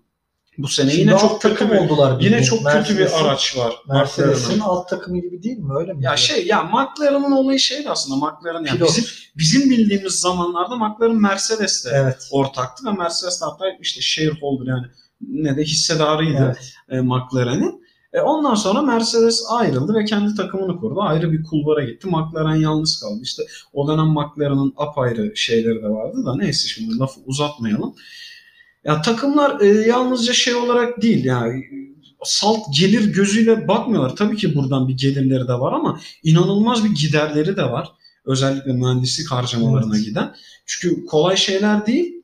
bu 0.59 0.69
sene 0.69 0.91
Şimdi 0.91 1.01
yine 1.01 1.19
çok 1.19 1.43
kötü 1.43 1.55
takım 1.55 1.71
bir 1.71 1.79
oldular. 1.79 2.21
yine 2.21 2.43
çok 2.43 2.67
kötü 2.67 2.99
bir 2.99 3.21
araç 3.25 3.57
var. 3.57 3.75
Mercedes'in 3.89 4.61
alt 4.61 4.89
takımı 4.89 5.19
gibi 5.21 5.43
değil 5.43 5.59
mi? 5.59 5.73
Öyle 5.79 5.93
mi? 5.93 6.05
Ya 6.05 6.17
şey 6.17 6.47
ya 6.47 6.63
McLaren'ın 6.63 7.33
olayı 7.33 7.59
şeydi 7.61 7.91
aslında 7.91 8.17
McLaren 8.27 8.65
yani 8.65 8.77
Pilot. 8.79 8.89
bizim 8.89 9.05
bizim 9.39 9.71
bildiğimiz 9.71 10.13
zamanlarda 10.13 10.77
McLaren 10.77 11.17
Mercedes'le 11.17 11.87
Evet. 11.93 12.29
ortaktı 12.31 12.87
ve 12.87 12.93
Mercedes 12.93 13.41
de 13.41 13.45
hatta 13.45 13.65
işte 13.83 14.01
shareholder 14.01 14.67
yani 14.67 14.87
ne 15.21 15.57
de 15.57 15.63
hissedarıydı 15.63 16.43
Evet. 16.45 16.73
e, 16.89 17.01
McLaren'in. 17.01 17.89
E, 18.13 18.21
ondan 18.21 18.55
sonra 18.55 18.83
Mercedes 18.83 19.43
ayrıldı 19.51 19.95
ve 19.95 20.05
kendi 20.05 20.35
takımını 20.35 20.81
kurdu. 20.81 21.01
Ayrı 21.03 21.33
bir 21.33 21.43
kulvara 21.45 21.85
gitti. 21.85 22.07
McLaren 22.09 22.55
yalnız 22.55 23.01
kaldı. 23.01 23.21
İşte 23.23 23.43
o 23.73 23.89
dönem 23.89 24.07
McLaren'ın 24.07 24.75
apayrı 24.77 25.37
şeyleri 25.37 25.83
de 25.83 25.89
vardı 25.89 26.27
da 26.27 26.37
neyse 26.37 26.69
şimdi 26.69 26.99
lafı 26.99 27.21
uzatmayalım. 27.27 27.95
Ya 28.89 29.03
takımlar 29.03 29.61
e, 29.61 29.67
yalnızca 29.67 30.33
şey 30.33 30.55
olarak 30.55 31.03
değil 31.03 31.25
yani 31.25 31.65
salt 32.25 32.59
gelir 32.79 33.13
gözüyle 33.13 33.69
bakmıyorlar. 33.69 34.17
Tabii 34.17 34.37
ki 34.37 34.55
buradan 34.55 34.89
bir 34.89 34.97
gelirleri 34.97 35.49
de 35.49 35.53
var 35.53 35.73
ama 35.73 36.01
inanılmaz 36.23 36.85
bir 36.85 36.91
giderleri 36.91 37.57
de 37.57 37.63
var. 37.63 37.89
Özellikle 38.25 38.73
mühendislik 38.73 39.31
harcamalarına 39.31 39.97
Evet. 39.97 40.07
giden. 40.07 40.35
Çünkü 40.67 41.07
kolay 41.07 41.37
şeyler 41.37 41.87
değil. 41.87 42.15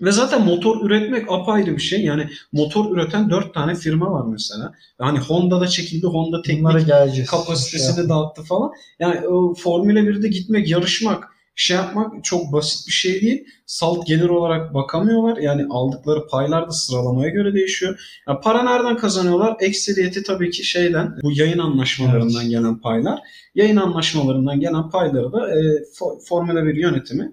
Ve 0.00 0.12
zaten 0.12 0.44
motor 0.44 0.86
üretmek 0.86 1.32
apayrı 1.32 1.76
bir 1.76 1.82
şey. 1.82 2.04
Yani 2.04 2.28
motor 2.52 2.96
üreten 2.96 3.30
dört 3.30 3.54
tane 3.54 3.74
firma 3.74 4.12
var 4.12 4.26
mesela. 4.26 4.72
Yani 5.00 5.18
Honda'da 5.18 5.66
çekildi. 5.66 6.06
Honda 6.06 6.42
teknik 6.42 7.28
kapasitesini 7.28 7.96
Şey 7.96 8.08
dağıttı 8.08 8.42
falan. 8.42 8.70
Yani 8.98 9.28
o 9.28 9.54
Formula 9.54 9.98
1'de 9.98 10.28
gitmek, 10.28 10.68
yarışmak, 10.68 11.24
şey 11.60 11.76
yapmak 11.76 12.24
çok 12.24 12.52
basit 12.52 12.86
bir 12.86 12.92
şey 12.92 13.20
değil. 13.20 13.44
Salt 13.66 14.06
gelir 14.06 14.28
olarak 14.28 14.74
bakamıyorlar. 14.74 15.36
Yani 15.36 15.66
aldıkları 15.70 16.26
paylar 16.26 16.66
da 16.68 16.70
sıralamaya 16.72 17.30
göre 17.30 17.54
değişiyor. 17.54 18.00
Ya 18.28 18.40
para 18.40 18.62
nereden 18.62 18.96
kazanıyorlar? 18.96 19.56
Ekseriyeti 19.60 20.22
tabii 20.22 20.50
ki 20.50 20.64
şeyden, 20.64 21.14
bu 21.22 21.32
yayın 21.32 21.58
anlaşmalarından 21.58 22.48
gelen 22.48 22.78
paylar. 22.80 23.18
Yayın 23.54 23.76
anlaşmalarından 23.76 24.60
gelen 24.60 24.90
payları 24.90 25.32
da 25.32 25.50
e, 25.50 25.58
Fo- 25.98 26.24
Formula 26.28 26.64
1 26.66 26.74
yönetimi 26.74 27.32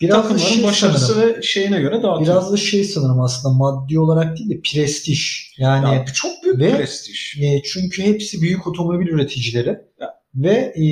Biraz 0.00 0.16
takımların 0.22 0.38
şey 0.54 0.64
başarısı 0.64 1.12
sanırım. 1.14 1.36
ve 1.36 1.42
şeyine 1.42 1.80
göre 1.80 2.02
dağıtıyor. 2.02 2.20
Biraz 2.36 2.52
da 2.52 2.56
şey 2.56 2.84
sanırım 2.84 3.20
aslında 3.20 3.54
maddi 3.54 3.98
olarak 3.98 4.38
değil 4.38 4.50
de 4.50 4.60
prestij. 4.60 5.20
Yani 5.58 5.94
Ya, 5.94 6.04
çok 6.14 6.30
büyük 6.44 6.58
Ve- 6.60 6.76
prestij. 6.76 7.36
E, 7.42 7.62
çünkü 7.62 8.02
hepsi 8.02 8.40
büyük 8.42 8.66
otomobil 8.66 9.06
üreticileri. 9.06 9.68
Ya. 10.00 10.10
Ve 10.34 10.50
e, 10.50 10.84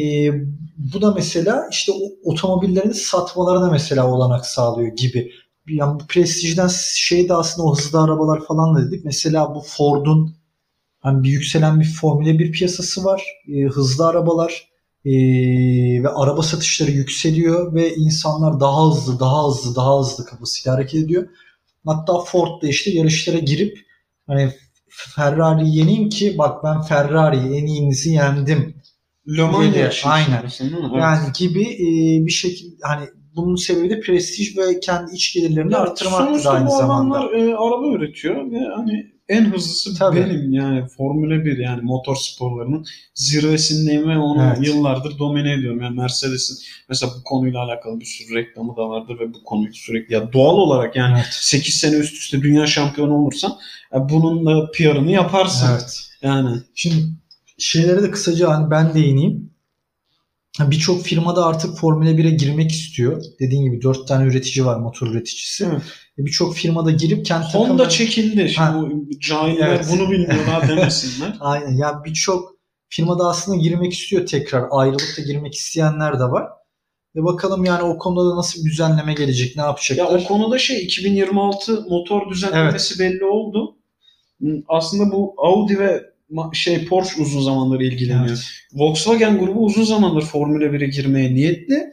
bu 0.94 1.02
da 1.02 1.12
mesela 1.14 1.68
işte 1.70 1.92
o 1.92 2.30
otomobillerini 2.30 2.94
satmalarına 2.94 3.70
mesela 3.70 4.10
olanak 4.10 4.46
sağlıyor 4.46 4.96
gibi. 4.96 5.32
Yani 5.68 6.00
bu 6.00 6.06
prestijden 6.06 6.68
şey 6.94 7.28
de 7.28 7.34
aslında 7.34 7.68
o 7.68 7.76
hızlı 7.76 8.02
arabalar 8.02 8.44
falan 8.44 8.76
da 8.76 8.86
dedik. 8.86 9.04
Mesela 9.04 9.54
bu 9.54 9.62
Ford'un 9.66 10.36
hani 11.00 11.22
bir 11.22 11.28
yükselen 11.28 11.80
bir 11.80 11.84
Formula 11.84 12.38
1 12.38 12.52
piyasası 12.52 13.04
var. 13.04 13.24
E, 13.48 13.62
hızlı 13.62 14.06
arabalar 14.06 14.68
e, 15.04 15.12
ve 16.02 16.08
araba 16.08 16.42
satışları 16.42 16.90
yükseliyor 16.90 17.74
ve 17.74 17.94
insanlar 17.94 18.60
daha 18.60 18.90
hızlı, 18.90 19.20
daha 19.20 19.48
hızlı, 19.48 19.76
daha 19.76 20.00
hızlı 20.00 20.24
kafasıyla 20.24 20.76
hareket 20.76 21.04
ediyor. 21.04 21.28
Hatta 21.86 22.20
Ford 22.20 22.62
da 22.62 22.68
işte 22.68 22.90
yarışlara 22.90 23.38
girip 23.38 23.78
hani 24.26 24.52
Ferrari'yi 24.88 25.76
yeneyim 25.76 26.08
ki 26.08 26.38
bak 26.38 26.64
ben 26.64 26.82
Ferrari'yi 26.82 27.54
en 27.62 27.66
iyinizi 27.66 28.10
yendim. 28.10 28.81
Le 29.28 29.42
Mans 29.42 29.64
Geliyor, 29.64 29.84
yarışı 29.84 30.08
aynen. 30.08 30.40
Evet. 30.40 30.62
Yani 31.00 31.28
gibi 31.38 31.62
e, 31.62 31.86
bir 32.26 32.30
şekilde 32.32 32.76
hani 32.82 33.06
bunun 33.36 33.56
sebebi 33.56 33.90
de 33.90 34.00
prestij 34.00 34.56
ve 34.58 34.80
kendi 34.80 35.14
iç 35.14 35.34
gelirlerini 35.34 35.76
arttırmaktır 35.76 36.26
sonuçta 36.26 36.50
aynı 36.50 36.66
bu 36.66 36.70
zamanda. 36.70 37.18
adamlar 37.18 37.32
e, 37.32 37.56
araba 37.56 37.86
üretiyor 37.96 38.50
ve 38.50 38.58
hani 38.76 39.12
en 39.28 39.44
hızlısı 39.44 39.98
Tabii. 39.98 40.16
benim 40.16 40.52
yani 40.52 40.86
Formula 40.96 41.44
1 41.44 41.58
yani 41.58 41.82
motor 41.82 42.16
sporlarının 42.16 42.84
zirvesindeyim 43.14 44.08
ve 44.08 44.18
onu 44.18 44.42
Evet. 44.42 44.66
yıllardır 44.68 45.18
domine 45.18 45.52
ediyorum. 45.52 45.82
Yani 45.82 45.96
Mercedes'in 45.96 46.56
mesela 46.88 47.12
bu 47.18 47.24
konuyla 47.24 47.60
alakalı 47.64 48.00
bir 48.00 48.04
sürü 48.04 48.34
reklamı 48.34 48.76
da 48.76 48.88
vardır 48.88 49.18
ve 49.20 49.34
bu 49.34 49.44
konuyu 49.44 49.74
sürekli 49.74 50.14
ya 50.14 50.32
doğal 50.32 50.54
olarak 50.56 50.96
yani 50.96 51.14
Evet. 51.16 51.28
8 51.30 51.74
sene 51.74 51.96
üst 51.96 52.14
üste 52.14 52.42
dünya 52.42 52.66
şampiyonu 52.66 53.14
olursan 53.14 53.52
bunun 54.10 54.46
da 54.46 54.70
PR'ını 54.70 55.10
yaparsın. 55.10 55.68
Evet. 55.72 56.00
Yani 56.22 56.56
Şimdi 56.74 56.96
şeylere 57.62 58.02
de 58.02 58.10
kısaca 58.10 58.50
hani 58.50 58.70
ben 58.70 58.94
değineyim. 58.94 59.52
Birçok 60.60 61.02
firmada 61.02 61.46
artık 61.46 61.78
Formula 61.78 62.10
1'e 62.10 62.30
girmek 62.30 62.72
istiyor. 62.72 63.22
Dediğin 63.40 63.64
gibi 63.64 63.82
4 63.82 64.08
tane 64.08 64.26
üretici 64.30 64.66
var 64.66 64.76
motor 64.80 65.06
üreticisi. 65.06 65.64
Evet. 65.70 65.82
E, 66.18 66.24
Birçok 66.26 66.54
firmada 66.56 66.90
girip 66.90 67.26
kendi 67.26 67.44
Honda 67.44 67.68
takımlarını- 67.82 67.90
çekildi. 67.90 68.48
Şimdi 68.48 68.58
Ha. 68.68 68.80
bu 68.82 69.10
cahiller 69.20 69.68
Evet. 69.68 69.86
bunu 69.92 70.10
bilmiyorlar 70.10 70.68
demesinler. 70.68 71.36
Aynen. 71.40 71.76
Ya 71.76 72.02
birçok 72.04 72.52
firmada 72.88 73.24
aslında 73.28 73.56
girmek 73.62 73.92
istiyor 73.92 74.26
tekrar. 74.26 74.64
Ayrılıp 74.70 75.18
da 75.18 75.22
girmek 75.22 75.54
isteyenler 75.54 76.14
de 76.18 76.24
var. 76.24 76.48
Ve 77.16 77.24
bakalım 77.24 77.64
yani 77.64 77.82
o 77.82 77.98
konuda 77.98 78.30
da 78.32 78.36
nasıl 78.36 78.64
bir 78.64 78.70
düzenleme 78.70 79.14
gelecek, 79.14 79.56
ne 79.56 79.62
yapacaklar? 79.62 80.04
Ya 80.04 80.10
o 80.10 80.24
konuda 80.24 80.58
şey 80.58 80.84
2026 80.84 81.82
motor 81.88 82.30
düzenlemesi 82.30 82.98
belli 82.98 83.24
oldu. 83.24 83.76
Aslında 84.68 85.12
bu 85.12 85.34
Audi 85.38 85.78
ve 85.78 86.11
şey 86.52 86.84
Porsche 86.84 87.22
uzun 87.22 87.42
zamandır 87.42 87.80
ilgileniyor. 87.80 88.28
Evet. 88.28 88.50
Volkswagen 88.72 89.38
grubu 89.38 89.64
uzun 89.64 89.84
zamandır 89.84 90.22
Formula 90.22 90.64
1'e 90.64 90.86
girmeye 90.86 91.34
niyetli. 91.34 91.92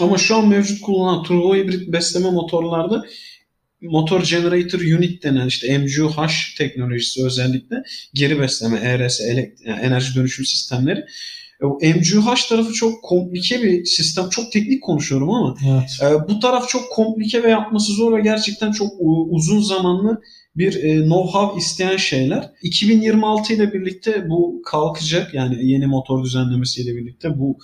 Ama 0.00 0.18
şu 0.18 0.36
an 0.36 0.48
mevcut 0.48 0.80
kullanılan 0.80 1.22
turbo 1.22 1.56
hibrit 1.56 1.92
besleme 1.92 2.30
motorlarda 2.30 3.04
motor 3.82 4.22
generator 4.24 4.80
unit 4.80 5.22
denen 5.22 5.46
işte 5.46 5.78
MGU-H 5.78 6.56
teknolojisi 6.58 7.24
özellikle 7.24 7.76
geri 8.14 8.40
besleme, 8.40 8.78
ERS, 8.78 9.20
yani 9.20 9.54
enerji 9.66 10.14
dönüşüm 10.14 10.44
sistemleri. 10.44 11.04
E, 11.62 11.66
O 11.66 11.78
MGU-H 11.82 12.48
tarafı 12.48 12.72
çok 12.72 13.02
komplike 13.02 13.62
bir 13.62 13.84
sistem. 13.84 14.28
Çok 14.28 14.52
teknik 14.52 14.82
konuşuyorum 14.82 15.30
ama 15.30 15.56
Evet. 15.68 15.98
e, 16.02 16.28
bu 16.28 16.40
taraf 16.40 16.68
çok 16.68 16.82
komplike 16.92 17.42
ve 17.42 17.50
yapması 17.50 17.92
zor 17.92 18.18
ve 18.18 18.20
gerçekten 18.20 18.72
çok 18.72 18.88
uzun 19.30 19.60
zamanlı 19.60 20.20
bir 20.56 20.84
e, 20.84 20.96
know-how 20.96 21.58
isteyen 21.58 21.96
şeyler. 21.96 22.50
2026 22.62 23.52
ile 23.52 23.72
birlikte 23.72 24.30
bu 24.30 24.62
kalkacak 24.66 25.34
yani 25.34 25.70
yeni 25.70 25.86
motor 25.86 26.24
düzenlemesiyle 26.24 26.96
birlikte 26.96 27.38
bu 27.38 27.58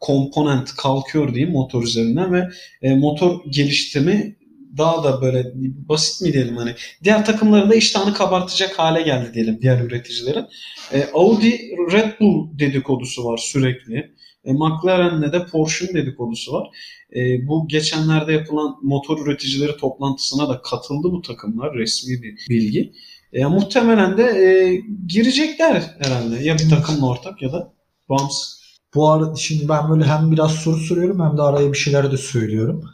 komponent 0.00 0.74
kalkıyor 0.76 1.34
diyeyim 1.34 1.52
motor 1.52 1.82
üzerinden 1.82 2.32
ve 2.32 2.48
e, 2.82 2.94
motor 2.94 3.40
geliştirme 3.50 4.36
daha 4.78 5.04
da 5.04 5.22
böyle 5.22 5.52
basit 5.88 6.22
mi 6.22 6.32
diyelim 6.32 6.56
hani 6.56 6.74
diğer 7.04 7.26
takımların 7.26 7.70
da 7.70 7.74
iştahını 7.74 8.14
kabartacak 8.14 8.78
hale 8.78 9.02
geldi 9.02 9.34
diyelim 9.34 9.58
diğer 9.62 9.80
üreticilerin. 9.80 10.44
E, 10.92 11.08
Audi 11.14 11.50
Red 11.92 12.20
Bull 12.20 12.58
dedikodusu 12.58 13.24
var 13.24 13.38
sürekli. 13.38 14.12
E, 14.44 14.52
McLaren'le 14.52 15.32
de 15.32 15.46
Porsche'un 15.46 15.94
dedikodusu 15.94 16.52
var. 16.52 16.68
E, 17.16 17.46
bu 17.46 17.68
geçenlerde 17.68 18.32
yapılan 18.32 18.76
motor 18.82 19.26
üreticileri 19.26 19.76
toplantısına 19.76 20.48
da 20.48 20.62
katıldı 20.62 21.12
bu 21.12 21.22
takımlar. 21.22 21.74
Resmi 21.74 22.22
bir 22.22 22.34
bilgi. 22.50 22.92
E, 23.32 23.44
muhtemelen 23.44 24.16
de 24.16 24.22
e, 24.22 24.80
girecekler 25.06 25.82
herhalde. 25.98 26.44
Ya 26.44 26.54
bir 26.58 26.68
takımla 26.68 27.06
ortak 27.06 27.42
ya 27.42 27.52
da 27.52 27.72
bağımsız. 28.08 28.62
Bu 28.94 29.10
arada 29.10 29.36
şimdi 29.36 29.68
ben 29.68 29.90
böyle 29.90 30.04
hem 30.04 30.32
biraz 30.32 30.52
soru 30.52 30.76
soruyorum 30.76 31.20
hem 31.20 31.36
de 31.38 31.42
araya 31.42 31.72
bir 31.72 31.78
şeyler 31.78 32.12
de 32.12 32.16
söylüyorum. 32.16 32.84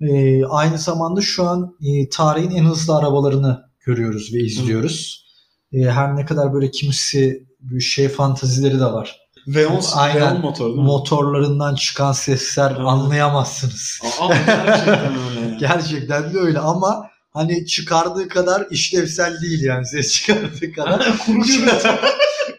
Ee, 0.00 0.44
aynı 0.44 0.78
zamanda 0.78 1.20
şu 1.20 1.44
an 1.48 1.76
e, 1.82 2.08
tarihin 2.08 2.50
en 2.50 2.64
hızlı 2.64 2.96
arabalarını 2.96 3.62
görüyoruz 3.86 4.34
ve 4.34 4.38
izliyoruz. 4.38 5.26
Ee, 5.72 5.78
her 5.78 6.16
ne 6.16 6.24
kadar 6.24 6.52
böyle 6.54 6.70
kimisi 6.70 7.46
bir 7.60 7.80
şey 7.80 8.08
fantazileri 8.08 8.80
de 8.80 8.84
var. 8.84 9.16
V10, 9.48 9.94
Aynen. 9.94 10.22
V10 10.36 10.40
motor? 10.40 10.74
Motorlarından 10.74 11.74
çıkan 11.74 12.12
sesler 12.12 12.70
Evet. 12.70 12.80
anlayamazsınız. 12.80 14.00
Aa, 14.20 14.28
gerçekten 14.46 15.14
öyle. 15.28 15.40
yani. 15.40 15.56
Gerçekten 15.60 16.34
de 16.34 16.38
öyle 16.38 16.58
ama 16.58 17.06
hani 17.32 17.66
çıkardığı 17.66 18.28
kadar 18.28 18.66
işlevsel 18.70 19.40
değil 19.42 19.62
yani 19.62 19.86
ses 19.86 20.12
çıkardığı 20.14 20.72
kadar. 20.72 21.18
Kuru 21.26 21.36
gürültü. 21.42 21.88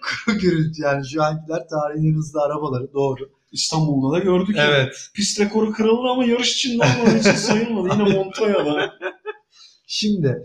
Kuru 0.01 0.37
gürültü 0.37 0.81
yani 0.81 1.07
şu 1.09 1.23
ankiler 1.23 1.67
tarihin 1.69 2.11
en 2.13 2.15
hızlı 2.17 2.41
arabaları 2.41 2.93
doğru. 2.93 3.29
İstanbul'da 3.51 4.15
da 4.15 4.19
gördük 4.19 4.55
ya. 4.55 4.89
Pist 5.13 5.39
rekoru 5.39 5.71
kırıldı 5.71 6.07
ama 6.09 6.25
yarış 6.25 6.55
içinde 6.55 6.83
olmadığı 6.83 7.17
için 7.19 7.31
sayılmadı. 7.31 7.89
Yine 7.93 8.03
Montoya'da. 8.17 8.93
Şimdi 9.87 10.41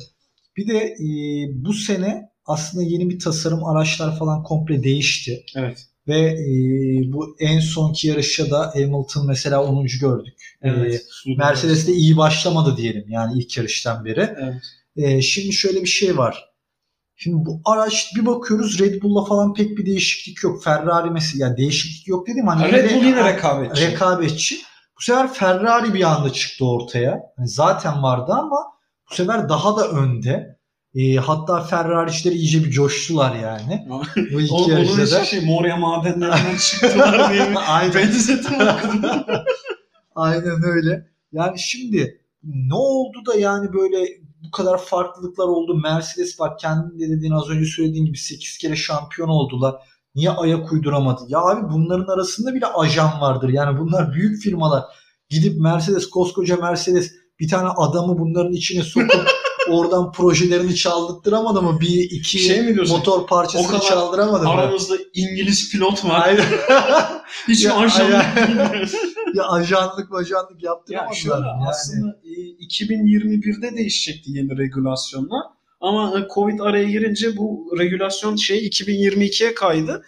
bir 0.57 0.69
de 0.69 0.79
e, 0.79 1.09
bu 1.65 1.73
sene 1.73 2.23
aslında 2.47 2.85
yeni 2.85 3.11
bir 3.11 3.19
tasarım 3.19 3.65
araçlar 3.65 4.19
falan 4.19 4.43
komple 4.43 4.83
değişti. 4.83 5.45
Evet. 5.57 5.87
Ve 6.09 6.21
e, 6.21 6.53
bu 7.13 7.37
en 7.41 7.61
sonki 7.61 8.09
yarışta 8.09 8.51
da 8.51 8.71
Hamilton 8.75 9.27
mesela 9.27 9.65
10. 9.65 9.87
gördük. 10.01 10.57
Evet. 10.63 11.07
E, 11.27 11.35
Mercedes 11.37 11.89
de 11.89 11.93
iyi 11.93 12.17
başlamadı 12.17 12.77
diyelim 12.77 13.05
yani 13.09 13.39
ilk 13.39 13.57
yarıştan 13.57 14.05
beri. 14.05 14.35
Evet. 14.41 14.63
E, 14.97 15.23
şimdi 15.23 15.53
şöyle 15.53 15.83
bir 15.83 15.89
şey 15.89 16.17
var. 16.17 16.45
Şimdi 17.17 17.47
bu 17.47 17.61
araç 17.65 18.13
bir 18.17 18.27
bakıyoruz 18.27 18.81
Red 18.81 19.03
Bull'la 19.03 19.25
falan 19.25 19.55
pek 19.55 19.79
bir 19.79 19.87
değişiklik 19.87 20.43
yok. 20.45 20.65
Ferrari 20.65 21.11
mesela 21.11 21.47
yani 21.47 21.57
değişiklik 21.57 22.09
yok 22.09 22.27
dedim 22.27 22.47
hani 22.47 22.73
Red 22.73 22.91
Bull 22.91 23.05
yine 23.05 23.33
rekabetçi. 23.33 23.87
rekabetçi. 23.87 24.57
Bu 24.99 25.03
sefer 25.03 25.33
Ferrari 25.33 25.95
bir 25.95 26.03
anda 26.03 26.33
çıktı 26.33 26.65
ortaya. 26.65 27.11
Yani 27.39 27.49
zaten 27.49 28.03
vardı 28.03 28.33
ama 28.33 28.57
bu 29.11 29.15
sefer 29.15 29.49
daha 29.49 29.77
da 29.77 29.89
önde. 29.89 30.57
E, 30.95 31.17
hatta 31.17 31.61
Ferrari'çiler 31.61 32.33
iyice 32.33 32.65
bir 32.65 32.71
coştular 32.71 33.35
yani. 33.37 33.87
Bu 34.33 34.41
iki 34.41 34.53
onun 34.55 34.69
yarışta 34.73 35.21
da. 35.21 35.25
şey 35.25 35.41
Moria 35.41 35.77
madenlerinden 35.77 36.57
çıktılar 36.57 37.33
diye 37.33 37.51
bir 37.51 37.57
Aynen. 37.77 37.91
okudum. 38.75 39.03
Aynen 40.15 40.65
öyle. 40.65 41.07
Yani 41.33 41.59
şimdi 41.59 42.21
ne 42.45 42.75
oldu 42.75 43.19
da 43.27 43.35
yani 43.39 43.73
böyle 43.73 44.07
bu 44.47 44.51
kadar 44.51 44.79
farklılıklar 44.79 45.45
oldu. 45.45 45.75
Mercedes 45.75 46.39
bak 46.39 46.61
kendin 46.61 47.01
de 47.01 47.17
dediğin 47.17 47.33
az 47.33 47.51
önce 47.51 47.65
söylediğin 47.65 48.05
gibi 48.05 48.19
8 48.19 48.59
kere 48.59 48.77
şampiyon 48.77 49.29
oldular. 49.29 49.75
Niye 50.15 50.31
ayak 50.31 50.73
uyduramadı? 50.73 51.23
Ya 51.29 51.39
abi 51.41 51.73
bunların 51.73 52.15
arasında 52.15 52.55
bile 52.55 52.67
ajan 52.67 53.21
vardır. 53.21 53.49
Yani 53.49 53.79
bunlar 53.79 54.13
büyük 54.13 54.43
firmalar. 54.43 54.85
Gidip 55.31 55.61
Mercedes, 55.61 56.11
koskoca 56.11 56.57
Mercedes 56.57 57.13
bir 57.41 57.49
tane 57.49 57.69
adamı 57.69 58.19
bunların 58.19 58.53
içine 58.53 58.83
sokup 58.83 59.29
oradan 59.71 60.13
projelerini 60.13 60.75
çaldırtıramadı 60.75 61.63
mı? 61.63 61.81
Bir 61.81 62.11
iki 62.11 62.39
Şey 62.39 62.63
mi 62.63 62.75
diyorsun? 62.75 62.97
motor 62.97 63.19
O 63.19 63.27
parçasını 63.27 63.69
kadar 63.69 63.83
çaldıramadı 63.83 64.45
mı? 64.45 64.51
Aramızda 64.51 64.95
İngiliz 65.15 65.71
pilot 65.73 66.05
var. 66.05 66.27
Aynen. 66.27 66.45
Hiç 67.49 67.67
aynen. 67.67 68.37
bilmiyoruz. 68.49 68.93
Ya 69.35 69.45
ajanlık 69.49 70.11
majanlık 70.11 70.63
Ya 70.63 70.71
yaptıramadılar. 70.71 71.15
şöyle 71.15 71.47
yani. 71.47 71.69
aslında 71.69 72.17
e, 72.25 72.31
2021'de 72.67 73.77
değişecekti 73.77 74.31
yeni 74.33 74.59
regülasyonlar. 74.59 75.43
Ama 75.81 76.19
e, 76.21 76.29
Covid 76.35 76.59
araya 76.59 76.85
girince 76.85 77.37
bu 77.37 77.73
regülasyon 77.79 78.37
şey 78.37 78.67
2022'ye 78.69 79.55
kaydı. 79.55 80.03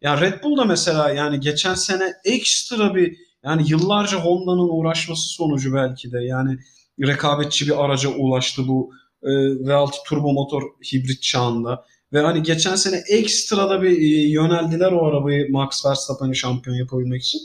Ya 0.00 0.20
Red 0.20 0.42
Bull 0.42 0.56
da 0.56 0.64
mesela 0.64 1.10
yani 1.10 1.40
geçen 1.40 1.74
sene 1.74 2.12
ekstra 2.24 2.94
bir 2.94 3.16
yani 3.44 3.62
yıllarca 3.66 4.18
Honda'nın 4.18 4.68
uğraşması 4.68 5.28
sonucu 5.28 5.74
belki 5.74 6.12
de 6.12 6.18
yani 6.24 6.58
rekabetçi 7.06 7.66
bir 7.66 7.84
araca 7.84 8.08
ulaştı 8.08 8.62
bu 8.68 8.90
e, 9.22 9.28
V6 9.28 9.90
turbo 10.08 10.32
motor 10.32 10.62
hibrit 10.92 11.22
çağında. 11.22 11.84
Ve 12.12 12.20
hani 12.20 12.42
geçen 12.42 12.74
sene 12.74 13.02
ekstra 13.08 13.70
da 13.70 13.82
bir 13.82 13.90
e, 13.90 14.28
yöneldiler 14.28 14.92
o 14.92 15.06
arabayı 15.06 15.52
Max 15.52 15.86
Verstappen'i 15.86 16.36
şampiyon 16.36 16.76
yapabilmek 16.76 17.22
için. 17.22 17.40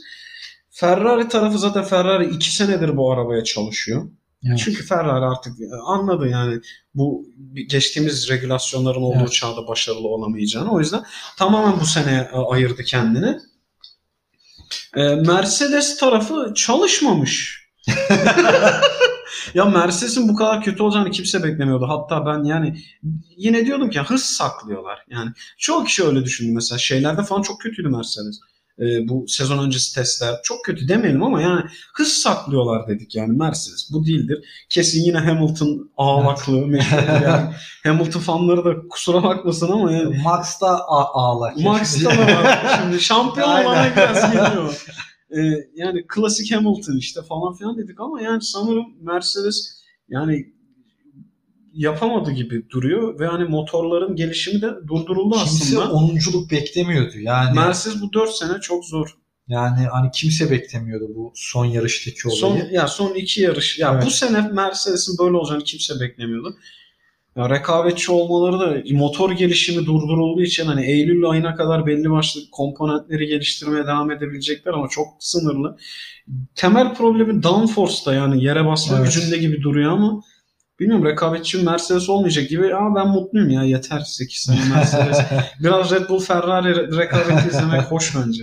Ferrari 0.70 1.28
tarafı 1.28 1.58
zaten 1.58 1.84
Ferrari 1.84 2.34
2 2.34 2.54
senedir 2.54 2.96
bu 2.96 3.12
arabaya 3.12 3.44
çalışıyor. 3.44 4.10
Evet. 4.46 4.58
Çünkü 4.64 4.86
Ferrari 4.86 5.24
artık 5.24 5.52
anladı 5.86 6.28
yani 6.28 6.60
bu 6.94 7.26
geçtiğimiz 7.68 8.28
regülasyonların 8.30 9.02
olduğu 9.02 9.18
Evet. 9.20 9.32
çağda 9.32 9.68
başarılı 9.68 10.08
olamayacağını. 10.08 10.72
O 10.72 10.80
yüzden 10.80 11.04
tamamen 11.38 11.80
bu 11.80 11.86
sene 11.86 12.28
e, 12.32 12.36
ayırdı 12.36 12.84
kendini. 12.84 13.38
E, 14.96 15.14
Mercedes 15.14 15.98
tarafı 15.98 16.52
çalışmamış. 16.56 17.60
ya 19.54 19.64
Mercedes'in 19.64 20.28
bu 20.28 20.36
kadar 20.36 20.62
kötü 20.62 20.82
olacağını 20.82 21.10
kimse 21.10 21.42
beklemiyordu. 21.42 21.88
Hatta 21.88 22.26
ben 22.26 22.44
yani 22.44 22.78
yine 23.36 23.66
diyordum 23.66 23.90
ki 23.90 24.00
hız 24.00 24.22
saklıyorlar. 24.22 25.04
Yani 25.10 25.30
çoğu 25.58 25.84
kişi 25.84 26.04
öyle 26.04 26.24
düşündü 26.24 26.52
mesela. 26.54 26.78
Şeylerde 26.78 27.22
falan 27.22 27.42
çok 27.42 27.60
kötüydü 27.60 27.88
Mercedes. 27.88 28.40
E, 28.80 29.08
bu 29.08 29.24
sezon 29.28 29.66
öncesi 29.66 29.94
testler 29.94 30.34
çok 30.42 30.64
kötü 30.64 30.88
demeyelim 30.88 31.22
ama 31.22 31.42
yani 31.42 31.62
hız 31.94 32.08
saklıyorlar 32.08 32.88
dedik 32.88 33.14
yani 33.14 33.32
Mercedes 33.32 33.88
bu 33.92 34.06
değildir. 34.06 34.44
Kesin 34.68 35.04
yine 35.04 35.18
Hamilton 35.18 35.90
ağlaklığı 35.96 36.66
meşhur 36.66 37.22
yani 37.24 37.50
Hamilton 37.84 38.20
fanları 38.20 38.64
da 38.64 38.88
kusura 38.90 39.22
bakmasın 39.22 39.72
ama 39.72 39.92
yani 39.92 40.22
Max 40.22 40.60
da 40.60 40.88
ağlak. 40.88 41.56
Max'ta 41.56 42.10
da 42.10 42.44
var. 42.44 42.80
Şimdi 42.82 43.00
şampiyon 43.00 43.48
olana 43.48 43.92
biraz 43.96 44.32
geliyor. 44.32 44.86
Ee, 45.36 45.40
yani 45.74 46.04
klasik 46.08 46.52
Hamilton 46.52 46.96
işte 46.96 47.22
falan 47.22 47.54
filan 47.54 47.78
dedik 47.78 48.00
ama 48.00 48.22
yani 48.22 48.42
sanırım 48.42 48.86
Mercedes 49.00 49.80
yani 50.08 50.52
yapamadı 51.74 52.30
gibi 52.30 52.70
duruyor 52.70 53.20
ve 53.20 53.26
hani 53.26 53.44
motorların 53.44 54.16
gelişimi 54.16 54.62
de 54.62 54.68
durduruldu 54.88 55.34
Kimse 55.34 55.78
aslında. 55.78 55.92
onunculuk 55.92 56.50
beklemiyordu. 56.50 57.18
Yani 57.20 57.54
Mercedes 57.54 58.02
bu 58.02 58.12
4 58.12 58.30
sene 58.30 58.60
çok 58.60 58.84
zor. 58.84 59.16
yani 59.48 59.86
hani 59.92 60.10
kimse 60.14 60.50
beklemiyordu 60.50 61.04
bu 61.14 61.32
son 61.34 61.64
yarıştaki 61.64 62.28
olayı. 62.28 62.40
Son 62.40 62.70
ya 62.72 62.86
son 62.88 63.14
iki 63.14 63.40
yarış. 63.42 63.78
Ya 63.78 63.92
Evet. 63.94 64.06
bu 64.06 64.10
sene 64.10 64.40
Mercedes'in 64.52 65.18
böyle 65.18 65.36
olacağını 65.36 65.64
kimse 65.64 66.00
beklemiyordu. 66.00 66.56
Ya 67.36 67.50
rekabetçi 67.50 68.12
olmaları 68.12 68.60
da 68.60 68.94
motor 68.94 69.30
gelişimi 69.32 69.86
durdurulduğu 69.86 70.42
için 70.42 70.66
hani 70.66 70.86
Eylül 70.86 71.24
ayına 71.30 71.54
kadar 71.54 71.86
belli 71.86 72.10
başlı 72.10 72.40
komponentleri 72.52 73.26
geliştirmeye 73.26 73.84
devam 73.84 74.10
edebilecekler 74.10 74.72
ama 74.72 74.88
çok 74.88 75.06
sınırlı. 75.20 75.76
Temel 76.54 76.94
problemi 76.94 77.42
downforce'da 77.42 78.14
yani 78.14 78.44
yere 78.44 78.66
basma 78.66 78.96
Evet. 78.98 79.06
gücünde 79.14 79.38
gibi 79.38 79.62
duruyor 79.62 79.92
ama 79.92 80.22
bilmiyorum 80.80 81.04
rekabetçi 81.06 81.58
Mercedes 81.58 82.08
olmayacak 82.08 82.48
gibi 82.48 82.74
ama 82.74 82.94
ben 82.96 83.08
mutluyum 83.08 83.50
ya 83.50 83.62
yeter 83.62 84.00
8 84.00 84.38
sene 84.38 84.60
Mercedes. 84.74 85.18
Biraz 85.60 85.90
Red 85.90 86.08
Bull 86.08 86.20
Ferrari 86.20 86.68
re- 86.68 86.98
rekabeti 86.98 87.48
izlemek 87.48 87.82
hoş 87.82 88.16
bence. 88.16 88.42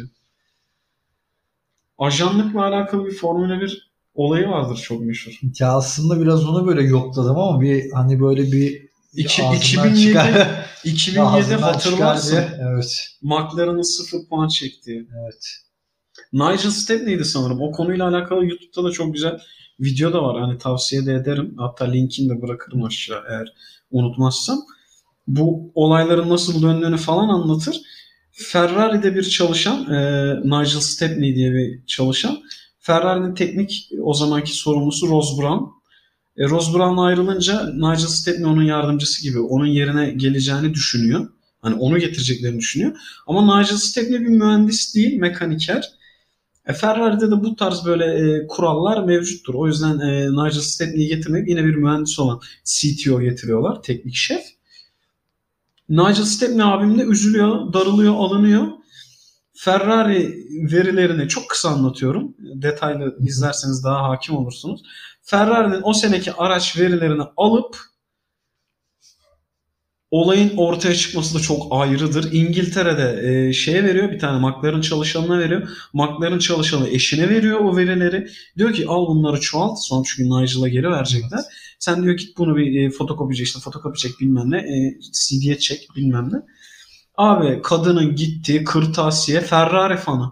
ajanlıkla 1.97 2.63
alakalı 2.65 3.05
bir 3.05 3.15
Formula 3.15 3.61
1 3.61 3.91
olayı 4.13 4.47
vardır 4.47 4.77
çok 4.83 5.01
meşhur. 5.01 5.31
Ya 5.59 5.71
aslında 5.71 6.21
biraz 6.21 6.45
onu 6.49 6.67
böyle 6.67 6.83
yokladım 6.83 7.37
ama 7.37 7.61
bir 7.61 7.91
hani 7.91 8.19
böyle 8.21 8.51
bir 8.51 8.87
İki, 9.13 9.43
ağzından 9.43 9.55
2007, 9.57 9.99
çıkar- 10.07 10.65
2007 10.83 11.21
ağzından 11.37 11.61
hatırlarsın. 11.61 12.43
Evet. 12.71 13.07
McLaren'ın 13.21 13.81
sıfır 13.81 14.27
puan 14.29 14.47
çektiği. 14.47 15.07
Evet. 15.23 15.47
Nigel 16.33 16.57
Stepney'di 16.71 17.25
sanırım. 17.25 17.61
O 17.61 17.71
konuyla 17.71 18.07
alakalı 18.09 18.45
YouTube'da 18.45 18.83
da 18.83 18.91
çok 18.91 19.13
güzel 19.13 19.39
video 19.79 20.13
da 20.13 20.23
var. 20.23 20.41
Hani 20.41 20.57
tavsiye 20.57 21.05
de 21.05 21.13
ederim. 21.13 21.55
Hatta 21.57 21.85
linkini 21.85 22.29
de 22.29 22.41
bırakırım 22.41 22.83
aşağı 22.83 23.23
eğer 23.29 23.53
unutmazsam. 23.91 24.59
Bu 25.27 25.71
olayların 25.75 26.29
nasıl 26.29 26.61
döndüğünü 26.61 26.97
falan 26.97 27.29
anlatır. 27.29 27.81
Ferrari'de 28.31 29.15
bir 29.15 29.23
çalışan, 29.23 29.93
e, 29.93 29.99
Nigel 30.43 30.79
Stepney 30.79 31.35
diye 31.35 31.53
bir 31.53 31.85
çalışan. 31.85 32.37
Ferrari'nin 32.79 33.35
teknik 33.35 33.89
o 34.01 34.13
zamanki 34.13 34.53
sorumlusu 34.53 35.07
Ross 35.07 35.39
Brown. 35.39 35.63
E, 36.37 36.49
Ross 36.49 36.73
Brown 36.73 36.97
ayrılınca 36.97 37.69
Nigel 37.73 38.07
Stepney 38.07 38.45
onun 38.45 38.63
yardımcısı 38.63 39.23
gibi 39.23 39.39
onun 39.39 39.65
yerine 39.65 40.11
geleceğini 40.11 40.73
düşünüyor. 40.73 41.27
Hani 41.61 41.75
onu 41.75 41.99
getireceklerini 41.99 42.59
düşünüyor. 42.59 42.97
Ama 43.27 43.59
Nigel 43.59 43.77
Stepney 43.77 44.19
bir 44.19 44.27
mühendis 44.27 44.95
değil, 44.95 45.19
mekaniker. 45.19 45.89
E, 46.67 46.73
Ferrari'de 46.73 47.31
de 47.31 47.43
bu 47.43 47.55
tarz 47.55 47.85
böyle 47.85 48.05
e, 48.05 48.47
kurallar 48.47 49.03
mevcuttur. 49.03 49.53
O 49.53 49.67
yüzden 49.67 49.99
e, 49.99 50.27
Nigel 50.31 50.61
Stepney'i 50.61 51.07
getirmeyip 51.07 51.49
yine 51.49 51.65
bir 51.65 51.75
mühendis 51.75 52.19
olan 52.19 52.41
CTO 52.63 53.21
getiriyorlar, 53.21 53.81
teknik 53.81 54.15
şef. 54.15 54.43
Nigel 55.89 56.25
Stepney 56.25 56.63
abim 56.63 56.99
de 56.99 57.03
üzülüyor, 57.03 57.73
darılıyor, 57.73 58.13
alınıyor. 58.13 58.67
Ferrari 59.53 60.45
verilerini 60.71 61.27
çok 61.27 61.49
kısa 61.49 61.69
anlatıyorum. 61.69 62.35
Detaylı 62.39 63.17
izlerseniz 63.19 63.83
daha 63.83 64.09
hakim 64.09 64.35
olursunuz. 64.35 64.81
Ferrari'nin 65.21 65.81
o 65.83 65.93
seneki 65.93 66.33
araç 66.33 66.79
verilerini 66.79 67.23
alıp 67.37 67.77
olayın 70.11 70.57
ortaya 70.57 70.95
çıkması 70.95 71.35
da 71.35 71.39
çok 71.39 71.67
ayrıdır. 71.71 72.31
İngiltere'de 72.31 73.29
e, 73.29 73.53
şeye 73.53 73.83
veriyor 73.83 74.11
bir 74.11 74.19
tane 74.19 74.47
McLaren 74.47 74.81
çalışanına 74.81 75.39
veriyor. 75.39 75.69
McLaren 75.93 76.39
çalışanı 76.39 76.89
eşine 76.89 77.29
veriyor 77.29 77.59
o 77.59 77.77
verileri. 77.77 78.27
Diyor 78.57 78.73
ki 78.73 78.85
al 78.87 79.07
bunları 79.07 79.39
çoğalt. 79.39 79.77
Son 79.81 80.03
çünkü 80.03 80.29
Nigel'a 80.29 80.67
geri 80.67 80.89
verecekler. 80.89 81.39
Sen 81.79 82.03
diyor 82.03 82.17
git 82.17 82.37
bunu 82.37 82.55
bir 82.57 82.81
e, 82.81 82.89
fotokopici 82.89 83.43
işte 83.43 83.59
fotokopi 83.59 83.99
çek 83.99 84.11
bilmem 84.19 84.51
ne. 84.51 84.57
E, 84.57 84.99
CD'ye 85.13 85.59
çek 85.59 85.87
bilmem 85.95 86.29
ne. 86.33 86.37
Abi 87.17 87.61
kadının 87.63 88.15
gittiği 88.15 88.63
kırtasiye 88.63 89.41
Ferrari 89.41 89.97
fanı. 89.97 90.31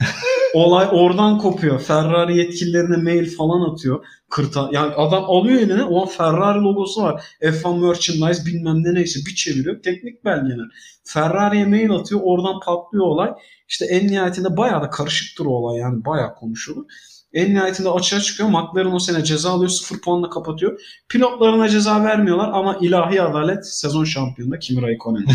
Olay 0.54 0.88
oradan 0.90 1.38
kopuyor. 1.38 1.80
Ferrari 1.80 2.38
yetkililerine 2.38 2.96
mail 2.96 3.36
falan 3.36 3.70
atıyor. 3.70 4.04
Kırta 4.30 4.68
yani 4.72 4.94
adam 4.94 5.24
alıyor 5.24 5.60
eline 5.60 5.84
o 5.84 6.06
Ferrari 6.06 6.58
logosu 6.58 7.02
var. 7.02 7.24
F1 7.42 7.80
merchandise 7.80 8.46
bilmem 8.46 8.84
ne 8.84 8.94
neyse 8.94 9.20
bir 9.26 9.34
çeviriyor. 9.34 9.82
Teknik 9.82 10.24
belgeler. 10.24 10.66
Ferrari'ye 11.04 11.66
mail 11.66 11.90
atıyor. 11.90 12.20
Oradan 12.24 12.60
patlıyor 12.60 13.04
olay. 13.06 13.30
İşte 13.68 13.84
en 13.84 14.06
nihayetinde 14.06 14.56
bayağı 14.56 14.82
da 14.82 14.90
karışıktır 14.90 15.46
o 15.46 15.50
olay 15.50 15.80
yani 15.80 16.04
bayağı 16.04 16.34
konuşulur. 16.34 16.84
En 17.32 17.54
nihayetinde 17.54 17.90
açığa 17.90 18.20
çıkıyor. 18.20 18.48
McLaren 18.48 18.92
o 18.92 18.98
sene 18.98 19.24
ceza 19.24 19.50
alıyor. 19.50 19.70
Sıfır 19.70 20.00
puanla 20.00 20.30
kapatıyor. 20.30 20.80
Pilotlarına 21.08 21.68
ceza 21.68 22.04
vermiyorlar 22.04 22.50
ama 22.52 22.78
ilahi 22.80 23.22
adalet 23.22 23.66
sezon 23.66 24.04
şampiyonu 24.04 24.58
Kimi 24.58 24.82
Raikkonen. 24.82 25.24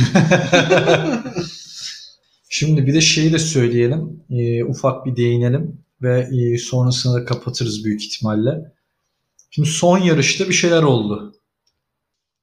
Şimdi 2.50 2.88
bir 2.88 2.94
de 2.94 3.02
şeyi 3.02 3.34
de 3.34 3.40
söyleyelim. 3.40 4.24
Ee, 4.30 4.64
ufak 4.64 5.06
bir 5.06 5.16
değinelim 5.16 5.82
ve 6.02 6.30
e, 6.38 6.58
sonrasında 6.58 7.22
da 7.22 7.26
kapatırız 7.26 7.86
büyük 7.86 8.04
ihtimalle. 8.04 8.72
Şimdi 9.54 9.70
son 9.70 9.98
yarışta 9.98 10.50
bir 10.50 10.54
şeyler 10.54 10.84
oldu. 10.84 11.34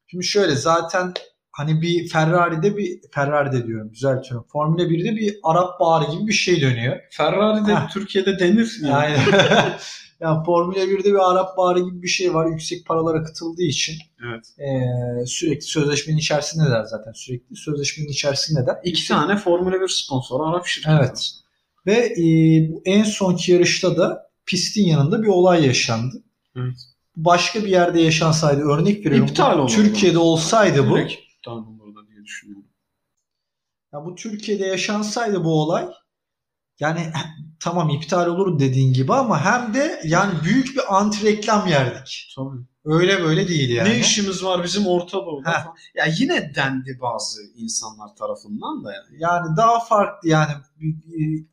Şimdi 0.06 0.24
şöyle 0.24 0.54
zaten 0.54 1.14
hani 1.52 1.82
bir 1.82 2.08
Ferrari'de 2.08 2.76
bir 2.76 3.00
Ferrari'de 3.14 3.66
diyorum 3.66 3.92
düzeltiyorum. 3.92 4.46
Formula 4.52 4.82
1'de 4.82 5.16
bir 5.16 5.36
Arap 5.42 5.80
Baharı 5.80 6.12
gibi 6.12 6.28
bir 6.28 6.32
şey 6.32 6.60
dönüyor. 6.60 6.96
Ferrari'de 7.10 7.74
Heh. 7.74 7.88
Türkiye'de 7.92 8.38
denir. 8.38 8.78
Yani. 8.82 9.12
Yani 9.12 9.72
yani 10.20 10.44
Formula 10.44 10.78
1'de 10.78 11.04
bir 11.12 11.30
Arap 11.30 11.56
Baharı 11.56 11.80
gibi 11.80 12.02
bir 12.02 12.08
şey 12.08 12.34
var. 12.34 12.46
Yüksek 12.46 12.86
paralar 12.86 13.14
akıtıldığı 13.20 13.62
için 13.62 13.94
Evet. 14.28 14.44
eee, 14.58 15.26
sürekli 15.26 15.66
sözleşmenin 15.66 16.18
içerisindeler 16.18 16.84
zaten. 16.84 17.12
Sürekli 17.12 17.56
sözleşmenin 17.56 18.08
içerisindeler. 18.08 18.76
İki 18.84 19.08
tane 19.08 19.36
Formula 19.36 19.80
1 19.80 19.88
sponsoru 19.88 20.42
Arap 20.46 20.66
şirketi. 20.66 20.96
Evet. 21.00 21.30
Ve 21.86 21.92
e, 22.22 22.24
en 22.84 23.02
sonki 23.04 23.52
yarışta 23.52 23.96
da 23.96 24.30
pistin 24.46 24.86
yanında 24.86 25.22
bir 25.22 25.28
olay 25.28 25.66
yaşandı. 25.66 26.22
Evet. 26.56 26.76
Başka 27.18 27.64
bir 27.64 27.68
yerde 27.68 28.00
yaşansaydı 28.00 28.62
örnek 28.62 29.06
veriyorum. 29.06 29.26
İptal 29.26 29.58
olurdu. 29.58 29.72
Türkiye'de 29.72 30.18
olsaydı 30.18 30.90
bu. 30.90 30.96
Direkt 30.96 31.12
iptal 31.12 31.56
olurdu 31.56 32.06
diye 32.10 32.24
düşünüyorum. 32.24 32.68
Ya 33.92 34.04
bu 34.04 34.14
Türkiye'de 34.14 34.66
yaşansaydı 34.66 35.44
bu 35.44 35.62
olay 35.62 35.88
yani 36.80 37.12
tamam 37.60 37.90
iptal 37.90 38.26
olur 38.26 38.58
dediğin 38.58 38.92
gibi 38.92 39.14
ama 39.14 39.44
hem 39.44 39.74
de 39.74 40.00
yani 40.04 40.32
büyük 40.44 40.76
bir 40.76 40.96
anti 40.96 41.26
reklam 41.26 41.68
yerdik. 41.68 42.32
Tabii. 42.36 42.56
Öyle 42.84 43.22
böyle 43.22 43.48
değil 43.48 43.70
yani. 43.70 43.88
Ne 43.88 43.98
işimiz 43.98 44.44
var 44.44 44.64
bizim 44.64 44.86
Orta 44.86 45.18
Doğu'da 45.18 45.50
Heh. 45.50 45.64
falan. 45.64 45.76
Ya 45.94 46.04
yine 46.18 46.54
dendi 46.54 46.98
bazı 47.00 47.40
insanlar 47.56 48.16
tarafından 48.16 48.84
da 48.84 48.92
yani. 48.92 49.16
Yani 49.18 49.56
daha 49.56 49.80
farklı 49.80 50.28
yani 50.28 50.52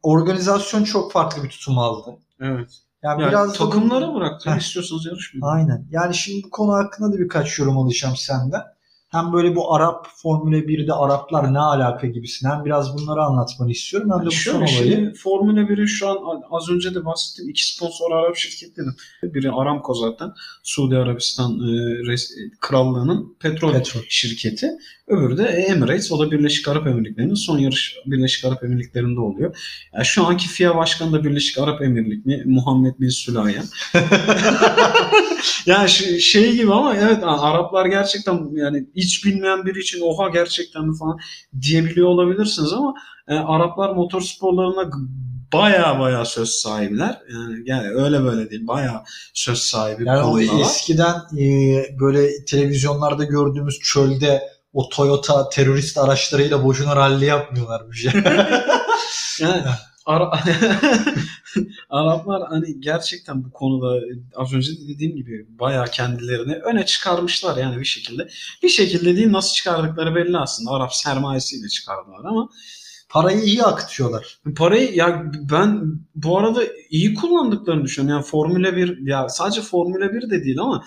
organizasyon 0.04 0.84
çok 0.84 1.12
farklı 1.12 1.43
bir 1.43 1.49
tutum 1.49 1.78
aldı. 1.78 2.17
Evet. 2.39 2.85
Yani, 3.05 3.21
Yani 3.21 3.29
biraz 3.31 3.49
da 3.49 3.53
takımlara 3.57 4.13
bıraktı. 4.15 4.49
Heh. 4.51 4.57
İstiyorsanız 4.57 5.05
yarışmayın. 5.05 5.45
Aynen. 5.55 5.87
Yani 5.91 6.15
şimdi 6.15 6.43
bu 6.45 6.49
konu 6.49 6.73
hakkında 6.73 7.13
da 7.13 7.19
birkaç 7.19 7.59
yorum 7.59 7.77
alacağım 7.77 8.15
senden. 8.17 8.61
Hem 9.09 9.33
böyle 9.33 9.55
bu 9.55 9.73
Arap 9.75 10.07
Formula 10.15 10.55
1'de 10.57 10.93
Araplar 10.93 11.53
ne 11.53 11.59
alaka 11.59 12.07
gibisin. 12.07 12.49
Hem 12.49 12.65
biraz 12.65 12.97
bunları 12.97 13.21
anlatmanı 13.23 13.71
istiyorum 13.71 14.09
hem 14.13 14.21
de 14.21 14.25
bu 14.25 14.31
son 14.31 14.51
Şöyle 14.51 14.57
olayı. 14.81 14.93
şimdi 14.95 15.13
Formula 15.13 15.59
1'i 15.59 15.87
şu 15.87 16.09
an 16.09 16.17
az 16.51 16.69
önce 16.69 16.95
de 16.95 17.05
bahsettim. 17.05 17.49
iki 17.49 17.73
sponsor 17.73 18.11
Arap 18.11 18.35
şirketleri. 18.35 18.87
Biri 19.23 19.51
Aramco 19.51 19.93
zaten. 19.93 20.31
Suudi 20.63 20.95
Arabistan 20.97 21.51
e, 21.51 22.19
krallığının 22.61 23.35
petrol, 23.39 23.71
Petrol. 23.71 24.01
şirketi. 24.09 24.69
Öbürü 25.07 25.37
de 25.37 25.43
Emirates. 25.43 26.11
O 26.11 26.19
da 26.19 26.31
Birleşik 26.31 26.67
Arap 26.67 26.87
Emirlikleri'nin 26.87 27.33
son 27.33 27.57
yarış 27.57 27.95
Birleşik 28.05 28.45
Arap 28.45 28.63
Emirlikleri'nde 28.63 29.19
oluyor. 29.19 29.57
Yani 29.93 30.05
şu 30.05 30.25
anki 30.25 30.47
FIA 30.47 30.75
Başkanı 30.75 31.13
da 31.13 31.23
Birleşik 31.23 31.57
Arap 31.57 31.81
Emirlikli 31.81 32.43
Muhammed 32.45 32.99
Bin 32.99 33.09
Süleyman. 33.09 33.65
yani 35.65 35.89
şey, 36.19 36.55
gibi 36.55 36.73
ama 36.73 36.95
evet 36.95 37.23
Araplar 37.23 37.85
gerçekten 37.85 38.49
yani 38.53 38.85
hiç 38.95 39.25
bilmeyen 39.25 39.65
biri 39.65 39.79
için 39.79 40.01
oha 40.01 40.29
gerçekten 40.29 40.87
mi 40.87 40.97
falan 40.97 41.19
diyebiliyor 41.61 42.07
olabilirsiniz 42.07 42.73
ama 42.73 42.93
e, 43.27 43.33
Araplar 43.33 43.95
motorsporlarına 43.95 44.91
baya 45.53 45.99
baya 45.99 46.25
söz 46.25 46.49
sahibiler. 46.49 47.21
Yani, 47.33 47.63
yani 47.65 47.89
öyle 47.89 48.23
böyle 48.23 48.49
değil 48.49 48.67
baya 48.67 49.03
söz 49.33 49.57
sahibi 49.57 50.05
Yani 50.05 50.61
eskiden 50.61 51.15
e, 51.39 51.45
böyle 51.99 52.45
televizyonlarda 52.45 53.23
gördüğümüz 53.23 53.79
çölde 53.79 54.54
o 54.75 54.89
Toyota 54.89 55.49
terörist 55.49 55.97
araçlarıyla 55.97 56.63
boşuna 56.63 56.95
ralli 56.95 57.25
yapmıyorlarmış. 57.25 58.05
Yani 59.39 59.63
Ara- 60.05 60.31
Araplar 61.89 62.43
hani 62.49 62.79
gerçekten 62.79 63.43
bu 63.43 63.51
konuda 63.51 63.99
az 64.35 64.53
önce 64.53 64.71
de 64.71 64.88
dediğim 64.88 65.15
gibi 65.15 65.45
bayağı 65.49 65.85
kendilerini 65.88 66.55
öne 66.55 66.85
çıkarmışlar 66.85 67.57
yani 67.57 67.79
bir 67.79 67.85
şekilde. 67.85 68.27
Bir 68.63 68.69
şekilde 68.69 69.15
değil 69.17 69.31
nasıl 69.31 69.53
çıkardıkları 69.53 70.15
belli 70.15 70.38
aslında. 70.38 70.71
Arap 70.71 70.93
sermayesiyle 70.95 71.67
çıkardılar 71.67 72.25
ama 72.25 72.49
Parayı 73.09 73.39
iyi 73.43 73.63
akıtıyorlar. 73.63 74.39
parayı 74.57 74.95
ya 74.95 75.23
ben 75.51 75.99
bu 76.15 76.38
arada 76.39 76.63
iyi 76.89 77.13
kullandıklarını 77.13 77.83
düşünüyorum. 77.83 78.17
Yani 78.21 78.29
Formula 78.31 78.75
1 78.75 79.07
ya 79.07 79.29
sadece 79.29 79.61
Formula 79.61 80.13
1 80.13 80.29
de 80.29 80.43
değil 80.43 80.59
ama 80.59 80.85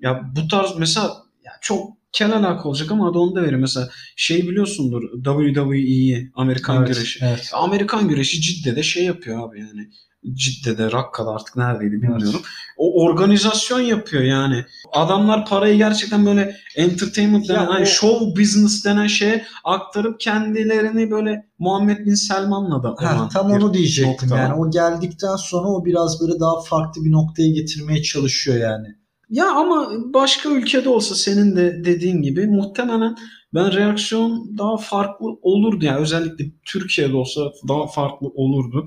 ya 0.00 0.22
bu 0.36 0.48
tarz 0.48 0.70
mesela 0.78 1.16
ya 1.46 1.52
çok 1.60 1.92
kel 2.12 2.36
alaka 2.36 2.68
olacak 2.68 2.90
ama 2.92 3.10
adı 3.10 3.18
onu 3.18 3.34
da 3.36 3.42
verir. 3.42 3.56
Mesela 3.56 3.88
şey 4.16 4.48
biliyorsundur 4.48 5.02
WWE'yi 5.24 6.30
Amerikan 6.34 6.76
Evet, 6.78 6.88
güreşi. 6.88 7.18
evet. 7.24 7.50
Amerikan 7.52 8.08
güreşi 8.08 8.40
Cidde'de 8.40 8.82
şey 8.82 9.04
yapıyor 9.04 9.48
abi 9.48 9.60
yani. 9.60 9.90
Cidde'de, 10.34 10.92
Rakka'da 10.92 11.30
artık 11.30 11.56
neredeydi 11.56 11.92
bilmiyorum. 11.92 12.42
O 12.76 13.04
organizasyon 13.04 13.80
yapıyor 13.80 14.22
yani. 14.22 14.64
Adamlar 14.92 15.46
parayı 15.46 15.76
gerçekten 15.76 16.26
böyle 16.26 16.56
entertainment 16.76 17.48
denen, 17.48 17.60
Ya 17.62 17.68
hani 17.68 17.82
o- 17.82 17.86
show 17.86 18.42
business 18.42 18.84
denen 18.84 19.06
şeye 19.06 19.44
aktarıp 19.64 20.20
kendilerini 20.20 21.10
böyle 21.10 21.46
Muhammed 21.58 22.06
Bin 22.06 22.14
Selman'la 22.14 22.82
da 22.82 22.94
Ha, 22.98 23.28
tam 23.32 23.50
onu 23.50 23.74
diyecektim 23.74 24.28
nokta. 24.28 24.42
yani. 24.42 24.54
O 24.54 24.70
geldikten 24.70 25.36
sonra 25.36 25.68
o 25.68 25.84
biraz 25.84 26.20
böyle 26.20 26.40
daha 26.40 26.60
farklı 26.62 27.04
bir 27.04 27.12
noktaya 27.12 27.48
getirmeye 27.50 28.02
çalışıyor 28.02 28.56
yani. 28.56 28.86
Ya 29.30 29.50
ama 29.50 29.88
başka 30.14 30.48
ülkede 30.48 30.88
olsa 30.88 31.14
senin 31.14 31.56
de 31.56 31.84
dediğin 31.84 32.22
gibi 32.22 32.46
muhtemelen 32.46 33.16
ben 33.54 33.72
reaksiyon 33.72 34.58
daha 34.58 34.76
farklı 34.76 35.26
olurdu. 35.42 35.84
Yani 35.84 35.98
özellikle 35.98 36.44
Türkiye'de 36.64 37.16
olsa 37.16 37.40
daha 37.68 37.86
farklı 37.86 38.28
olurdu. 38.28 38.86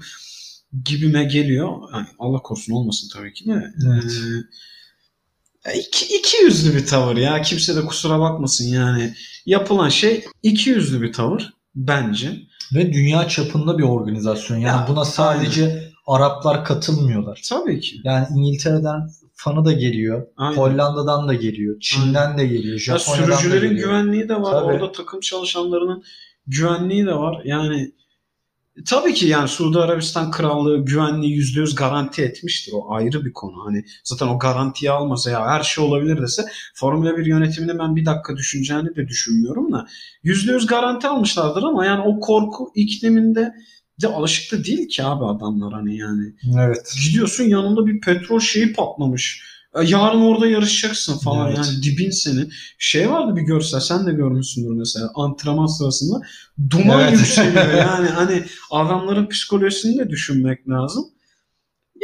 gibime 0.85 1.23
geliyor. 1.23 1.69
Yani 1.93 2.07
Allah 2.19 2.39
korusun 2.39 2.73
olmasın 2.73 3.09
tabii 3.13 3.33
ki 3.33 3.45
de. 3.45 3.63
Evet. 3.87 4.03
Ee, 5.65 5.79
iki, 5.79 6.17
iki 6.17 6.43
yüzlü 6.43 6.75
bir 6.75 6.85
tavır 6.85 7.17
ya. 7.17 7.41
Kimse 7.41 7.75
de 7.75 7.85
kusura 7.85 8.19
bakmasın 8.19 8.65
yani. 8.65 9.13
Yapılan 9.45 9.89
şey 9.89 10.25
iki 10.43 10.69
yüzlü 10.69 11.01
bir 11.01 11.13
tavır 11.13 11.53
bence. 11.75 12.39
Ve 12.75 12.93
dünya 12.93 13.27
çapında 13.27 13.77
bir 13.77 13.83
organizasyon. 13.83 14.57
Yani 14.57 14.67
Ya, 14.67 14.85
buna 14.89 15.05
sadece 15.05 15.89
Araplar 16.07 16.65
katılmıyorlar. 16.65 17.41
Tabii 17.49 17.79
ki. 17.79 18.01
Yani 18.03 18.27
İngiltere'den 18.35 19.09
fanı 19.39 19.65
da 19.65 19.71
geliyor. 19.71 20.27
Aynen. 20.37 20.57
Hollanda'dan 20.57 21.27
da 21.27 21.33
geliyor. 21.33 21.79
Çin'den 21.79 22.37
de 22.37 22.47
geliyor. 22.47 22.73
Ya 22.73 22.97
Japonya'dan 22.97 23.31
da 23.31 23.35
sürücülerin 23.35 23.69
geliyor. 23.69 23.89
güvenliği 23.89 24.29
de 24.29 24.41
var. 24.41 24.51
Tabii. 24.51 24.65
Orada 24.65 24.91
takım 24.91 25.19
çalışanlarının 25.19 26.03
güvenliği 26.47 27.05
de 27.05 27.13
var. 27.13 27.41
Yani 27.45 27.91
tabii 28.85 29.13
ki 29.13 29.27
yani 29.27 29.47
Suudi 29.47 29.79
Arabistan 29.79 30.31
Krallığı 30.31 30.85
güvenliği 30.85 31.33
yüzde 31.33 31.59
yüz 31.59 31.75
garanti 31.75 32.21
etmiştir. 32.21 32.73
O 32.75 32.93
ayrı 32.93 33.25
bir 33.25 33.33
konu. 33.33 33.65
Hani 33.65 33.83
zaten 34.03 34.27
o 34.27 34.39
garantiyi 34.39 34.91
almasa 34.91 35.31
ya 35.31 35.47
her 35.47 35.63
şey 35.63 35.83
olabilir 35.83 36.21
dese 36.21 36.45
Formula 36.75 37.17
1 37.17 37.25
yönetimini 37.25 37.79
ben 37.79 37.95
bir 37.95 38.05
dakika 38.05 38.37
düşüneceğini 38.37 38.95
de 38.95 39.07
düşünmüyorum 39.07 39.71
da 39.71 39.87
yüzde 40.23 40.51
yüz 40.51 40.67
garanti 40.67 41.07
almışlardır 41.07 41.63
ama 41.63 41.85
yani 41.85 42.01
o 42.01 42.19
korku 42.19 42.71
ikliminde 42.75 43.53
de 44.01 44.07
alışık 44.07 44.51
da 44.51 44.63
değil 44.63 44.87
ki 44.87 45.03
abi 45.03 45.25
adamlar 45.25 45.73
hani 45.73 45.97
yani. 45.97 46.33
Evet. 46.59 46.93
Gidiyorsun 47.05 47.43
yanında 47.43 47.85
bir 47.85 48.01
petrol 48.01 48.39
şeyi 48.39 48.73
patlamış. 48.73 49.49
E, 49.75 49.85
Yarın 49.85 50.21
orada 50.21 50.47
yarışacaksın 50.47 51.17
falan 51.17 51.47
Evet. 51.47 51.57
yani 51.57 51.83
dibin 51.83 52.09
senin. 52.09 52.51
Şey 52.77 53.09
vardı 53.09 53.35
bir 53.35 53.41
görsel 53.41 53.79
sen 53.79 54.07
de 54.07 54.11
görmüşsündür 54.11 54.75
mesela 54.75 55.11
antrenman 55.15 55.65
sırasında 55.65 56.21
duman 56.69 56.99
Evet. 57.01 57.11
yükseliyor 57.19 57.73
yani 57.77 58.07
hani 58.09 58.43
adamların 58.71 59.27
psikolojisini 59.29 59.99
de 59.99 60.09
düşünmek 60.09 60.69
lazım. 60.69 61.05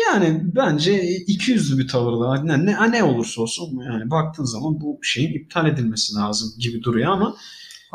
Yani 0.07 0.41
bence 0.55 1.03
200'lü 1.03 1.77
bir 1.77 1.87
tavırda 1.87 2.43
ne, 2.43 2.65
ne, 2.65 2.91
ne 2.91 3.03
olursa 3.03 3.41
olsun 3.41 3.79
yani 3.91 4.09
baktığın 4.11 4.43
zaman 4.43 4.81
bu 4.81 4.99
şeyin 5.03 5.33
iptal 5.33 5.67
edilmesi 5.67 6.15
lazım 6.15 6.49
gibi 6.59 6.83
duruyor 6.83 7.11
ama 7.11 7.35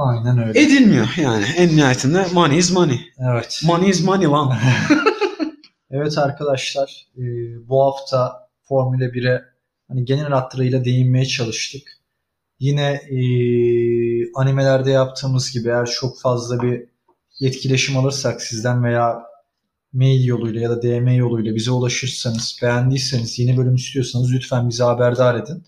Aynen 0.01 0.39
öyle. 0.39 0.61
edilmiyor 0.61 1.09
yani 1.17 1.45
en 1.57 1.69
nihayetinde 1.69 2.27
money 2.33 2.59
is 2.59 2.73
money. 2.73 3.01
Evet. 3.19 3.61
Money 3.65 3.91
is 3.91 4.05
money 4.05 4.27
lan. 4.27 4.53
Evet 5.91 6.19
arkadaşlar 6.19 7.07
e, 7.19 7.23
bu 7.69 7.83
hafta 7.83 8.49
Formula 8.63 9.05
1'e 9.05 9.43
hani 9.89 10.05
genel 10.05 10.29
hatlarıyla 10.29 10.85
değinmeye 10.85 11.27
çalıştık. 11.27 11.83
Yine 12.59 12.93
e, 12.93 13.21
animelerde 14.35 14.91
yaptığımız 14.91 15.53
gibi 15.53 15.69
eğer 15.69 15.87
çok 15.87 16.21
fazla 16.21 16.63
bir 16.63 16.85
etkileşim 17.41 17.97
alırsak 17.97 18.43
sizden 18.43 18.85
veya 18.85 19.23
mail 19.93 20.25
yoluyla 20.25 20.61
ya 20.61 20.71
da 20.71 20.83
DM 20.83 21.09
yoluyla 21.09 21.55
bize 21.55 21.71
ulaşırsanız, 21.71 22.59
beğendiyseniz, 22.63 23.39
yeni 23.39 23.57
bölüm 23.57 23.75
istiyorsanız 23.75 24.33
lütfen 24.33 24.69
bizi 24.69 24.83
haberdar 24.83 25.35
edin. 25.35 25.65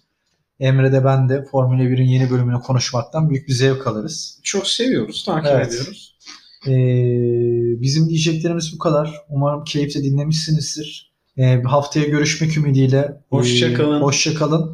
Emre 0.63 0.93
de 0.93 1.05
ben 1.05 1.29
de 1.29 1.45
Formula 1.45 1.83
1'in 1.83 2.07
yeni 2.09 2.31
bölümünü 2.31 2.61
konuşmaktan 2.61 3.31
büyük 3.31 3.49
bir 3.49 3.53
zevk 3.53 3.87
alırız. 3.87 4.39
Çok 4.43 4.67
seviyoruz, 4.67 5.25
takip 5.25 5.51
Evet. 5.55 5.69
ediyoruz. 5.69 6.17
Ee, 6.67 7.81
bizim 7.83 8.09
diyeceklerimiz 8.09 8.73
bu 8.75 8.79
kadar. 8.79 9.15
Umarım 9.29 9.65
keyifle 9.65 10.03
dinlemişsinizdir. 10.03 11.13
Ee, 11.37 11.63
haftaya 11.63 12.07
görüşmek 12.07 12.57
ümidiyle. 12.57 13.21
Hoşça 13.31 13.67
Ee, 13.69 13.75
kalın. 13.75 14.01
Hoşça 14.03 14.35
kalın. 14.35 14.71